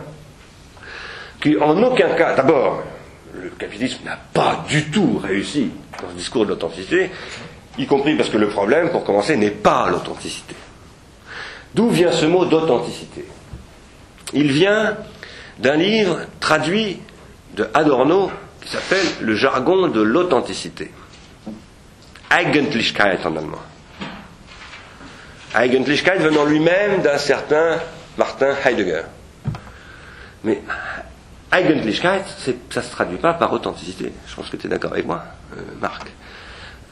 [1.41, 2.83] Qu'en aucun cas, d'abord,
[3.33, 5.71] le capitalisme n'a pas du tout réussi
[6.01, 7.09] dans ce discours de l'authenticité,
[7.77, 10.55] y compris parce que le problème, pour commencer, n'est pas l'authenticité.
[11.73, 13.25] D'où vient ce mot d'authenticité?
[14.33, 14.97] Il vient
[15.59, 16.99] d'un livre traduit
[17.55, 20.91] de Adorno qui s'appelle Le jargon de l'authenticité.
[22.29, 23.61] Eigentlichkeit en allemand.
[25.55, 27.79] Eigentlichkeit venant lui-même d'un certain
[28.17, 29.03] Martin Heidegger.
[30.43, 30.61] Mais
[31.51, 34.13] Eigentlichkeit, ça ne se traduit pas par authenticité.
[34.27, 35.23] Je pense que tu es d'accord avec moi,
[35.57, 36.07] euh, Marc.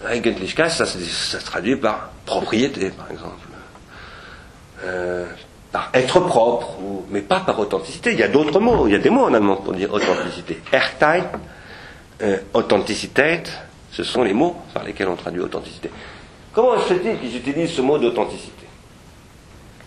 [0.10, 3.49] Eigentlichkeit, ça, se traduit par propriété, par exemple.
[4.84, 5.26] Euh,
[5.72, 6.78] par être propre,
[7.10, 8.12] mais pas par authenticité.
[8.14, 10.60] Il y a d'autres mots, il y a des mots en allemand pour dire authenticité.
[10.72, 11.26] Echtheit,
[12.22, 13.42] euh, authenticité,
[13.92, 15.92] ce sont les mots par lesquels on traduit authenticité.
[16.54, 18.66] Comment se fait-il qu'ils utilisent ce mot d'authenticité?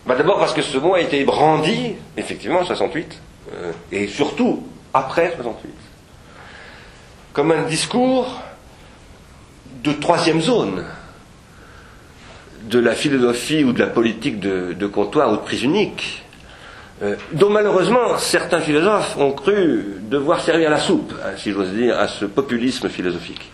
[0.07, 3.21] Bah, D'abord parce que ce mot a été brandi, effectivement, en 68,
[3.53, 4.65] euh, et surtout
[4.95, 5.71] après 68,
[7.33, 8.41] comme un discours
[9.83, 10.85] de troisième zone
[12.69, 16.23] de la philosophie ou de la politique de, comptoir ou de prise unique,
[17.03, 21.99] euh, dont malheureusement certains philosophes ont cru devoir servir la soupe, hein, si j'ose dire,
[21.99, 23.51] à ce populisme philosophique.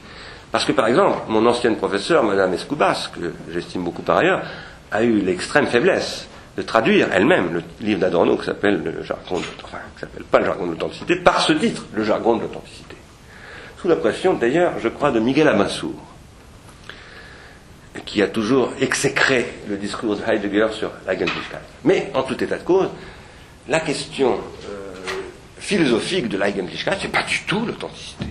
[0.50, 4.42] Parce que, par exemple, mon ancienne professeure, Madame Escoubas, que j'estime beaucoup par ailleurs,
[4.90, 9.44] a eu l'extrême faiblesse de traduire elle-même le livre d'Adorno qui s'appelle le jargon de,
[9.62, 12.96] enfin, qui s'appelle pas le jargon de l'authenticité, par ce titre, le jargon de l'authenticité.
[13.80, 15.94] Sous la pression, d'ailleurs, je crois, de Miguel Amassour,
[18.04, 21.14] qui a toujours exécré le discours de Heidegger sur la.
[21.84, 22.88] Mais, en tout état de cause,
[23.68, 24.94] la question euh,
[25.58, 28.26] philosophique de l'Eigentlichkeit, c'est pas du tout l'authenticité.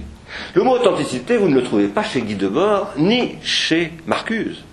[0.53, 4.63] Le mot authenticité, vous ne le trouvez pas chez Guy Debord, ni chez Marcuse.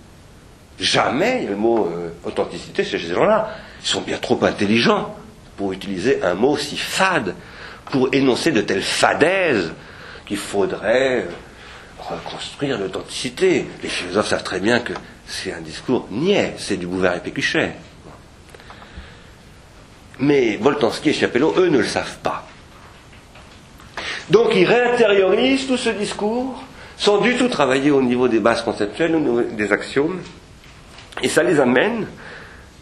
[0.79, 3.49] Jamais le mot euh, authenticité chez ces gens-là.
[3.81, 5.15] Ils sont bien trop intelligents
[5.57, 7.35] pour utiliser un mot si fade,
[7.91, 9.71] pour énoncer de telles fadaises
[10.25, 11.31] qu'il faudrait euh,
[12.09, 13.65] reconstruire l'authenticité.
[13.81, 14.93] Les philosophes savent très bien que
[15.27, 17.73] c'est un discours niais, c'est du Bouvard et Pécuchet.
[20.19, 22.47] Mais Boltanski et Chapelot, eux, ne le savent pas.
[24.29, 26.63] Donc ils réintériorisent tout ce discours
[26.97, 30.21] sans du tout travailler au niveau des bases conceptuelles, au niveau des axiomes,
[31.21, 32.07] et ça les amène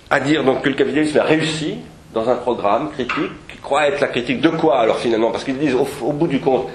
[0.09, 1.77] à dire donc que le capitalisme a réussi
[2.13, 5.31] dans un programme critique qui croit être la critique de quoi alors finalement?
[5.31, 6.69] Parce qu'ils disent au, bout du compte,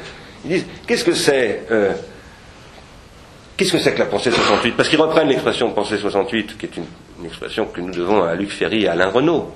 [0.44, 1.92] ils disent qu'est-ce que c'est euh,
[3.58, 6.76] Qu'est-ce que c'est que la pensée 68 Parce qu'ils reprennent l'expression pensée 68, qui est
[6.76, 9.50] une, expression que nous devons à Luc Ferry et à Alain Renault.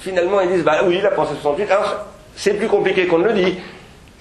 [0.00, 3.34] Finalement, ils disent, bah oui, la pensée 68, alors c'est plus compliqué qu'on ne le
[3.34, 3.54] dit.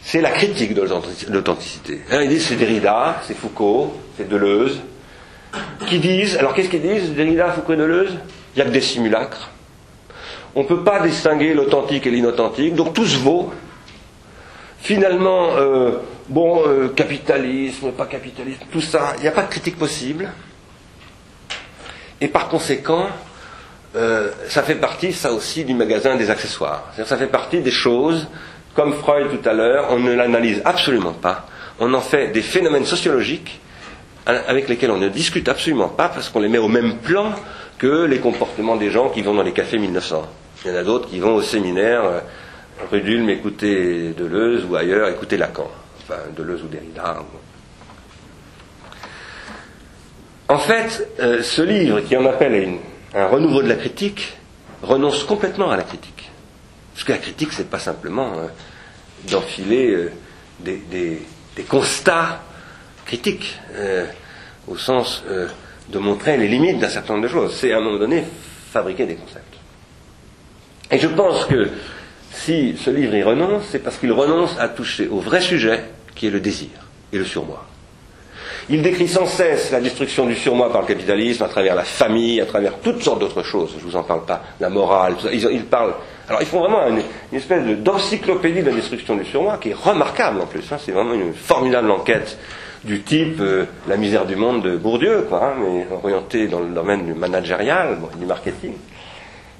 [0.03, 2.01] C'est la critique de l'authenticité.
[2.11, 4.81] Hein, ils disent c'est Derrida, c'est Foucault, c'est Deleuze,
[5.87, 8.17] qui disent, alors qu'est-ce qu'ils disent, Derrida, Foucault et Deleuze?
[8.53, 9.49] Il n'y a que des simulacres.
[10.55, 13.53] On ne peut pas distinguer l'authentique et l'inauthentique, donc tout se vaut.
[14.81, 15.91] Finalement, euh,
[16.29, 20.29] bon, euh, capitalisme, pas capitalisme, tout ça, il n'y a pas de critique possible.
[22.21, 23.07] Et par conséquent,
[23.95, 26.91] euh, ça fait partie, ça aussi, du magasin des accessoires.
[27.05, 28.27] Ça fait partie des choses,
[28.75, 31.47] comme Freud tout à l'heure, on ne l'analyse absolument pas.
[31.79, 33.59] On en fait des phénomènes sociologiques
[34.25, 37.31] avec lesquels on ne discute absolument pas parce qu'on les met au même plan
[37.79, 40.27] que les comportements des gens qui vont dans les cafés 1900.
[40.65, 42.19] Il y en a d'autres qui vont au séminaire euh,
[42.91, 45.71] rue d'Ulm écouter Deleuze ou ailleurs écouter Lacan.
[46.35, 47.23] Deleuze ou Derrida.
[50.47, 52.79] En fait, euh, ce livre qui en appelle une
[53.13, 54.33] un renouveau de la critique
[54.81, 56.29] renonce complètement à la critique.
[56.93, 58.47] Parce que la critique, c'est pas simplement euh,
[59.29, 60.11] d'enfiler euh,
[60.59, 62.41] des, constats
[63.05, 64.05] critiques, euh,
[64.67, 65.23] au sens
[65.89, 67.55] de montrer les limites d'un certain nombre de choses.
[67.55, 68.23] C'est à un moment donné
[68.71, 69.55] fabriquer des concepts.
[70.91, 71.69] Et je pense que
[72.31, 75.83] si ce livre y renonce, c'est parce qu'il renonce à toucher au vrai sujet
[76.19, 76.67] qui est le désir
[77.13, 77.65] et le surmoi.
[78.69, 82.41] Il décrit sans cesse la destruction du surmoi par le capitalisme, à travers la famille,
[82.41, 83.71] à travers toutes sortes d'autres choses.
[83.79, 85.31] Je ne vous en parle pas, la morale, tout ça.
[85.31, 85.65] Ils.
[86.27, 87.01] Alors ils font vraiment une,
[87.35, 90.61] espèce d'encyclopédie de la destruction du surmoi qui est remarquable en plus.
[90.71, 90.77] Hein.
[90.77, 92.37] C'est vraiment une formidable enquête
[92.83, 96.67] du type euh, La misère du monde de Bourdieu, quoi, hein, mais orienté dans le
[96.67, 98.73] domaine du managérial, du marketing.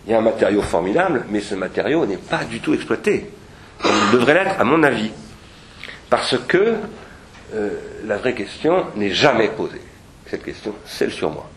[0.06, 3.32] Il y a un matériau formidable, mais ce matériau n'est pas du tout exploité.
[3.84, 5.12] Il devrait l'être, à mon avis.
[6.10, 6.76] Parce que
[7.54, 7.70] euh,
[8.06, 9.82] la vraie question n'est jamais posée.
[10.28, 11.50] Cette question, celle sur moi.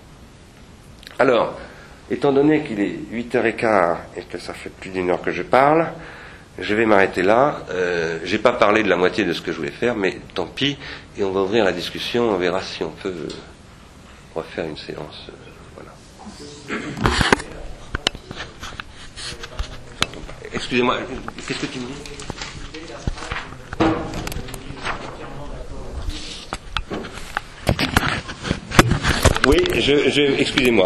[1.19, 1.59] Alors,
[2.11, 5.89] étant donné qu'il est 8h15 et que ça fait plus d'une heure que je parle,
[6.59, 7.63] je vais m'arrêter là.
[7.71, 10.47] Euh, j'ai pas parlé de la moitié de ce que je voulais faire, mais tant
[10.47, 10.77] pis.
[11.17, 12.31] Et on va ouvrir la discussion.
[12.31, 13.29] On verra si on peut
[14.35, 15.29] refaire une séance.
[15.29, 15.33] Euh,
[15.75, 16.83] voilà.
[20.53, 20.99] Excusez-moi,
[21.47, 22.12] qu'est-ce que tu me dis?
[29.47, 30.81] Oui, je, excusez-moi.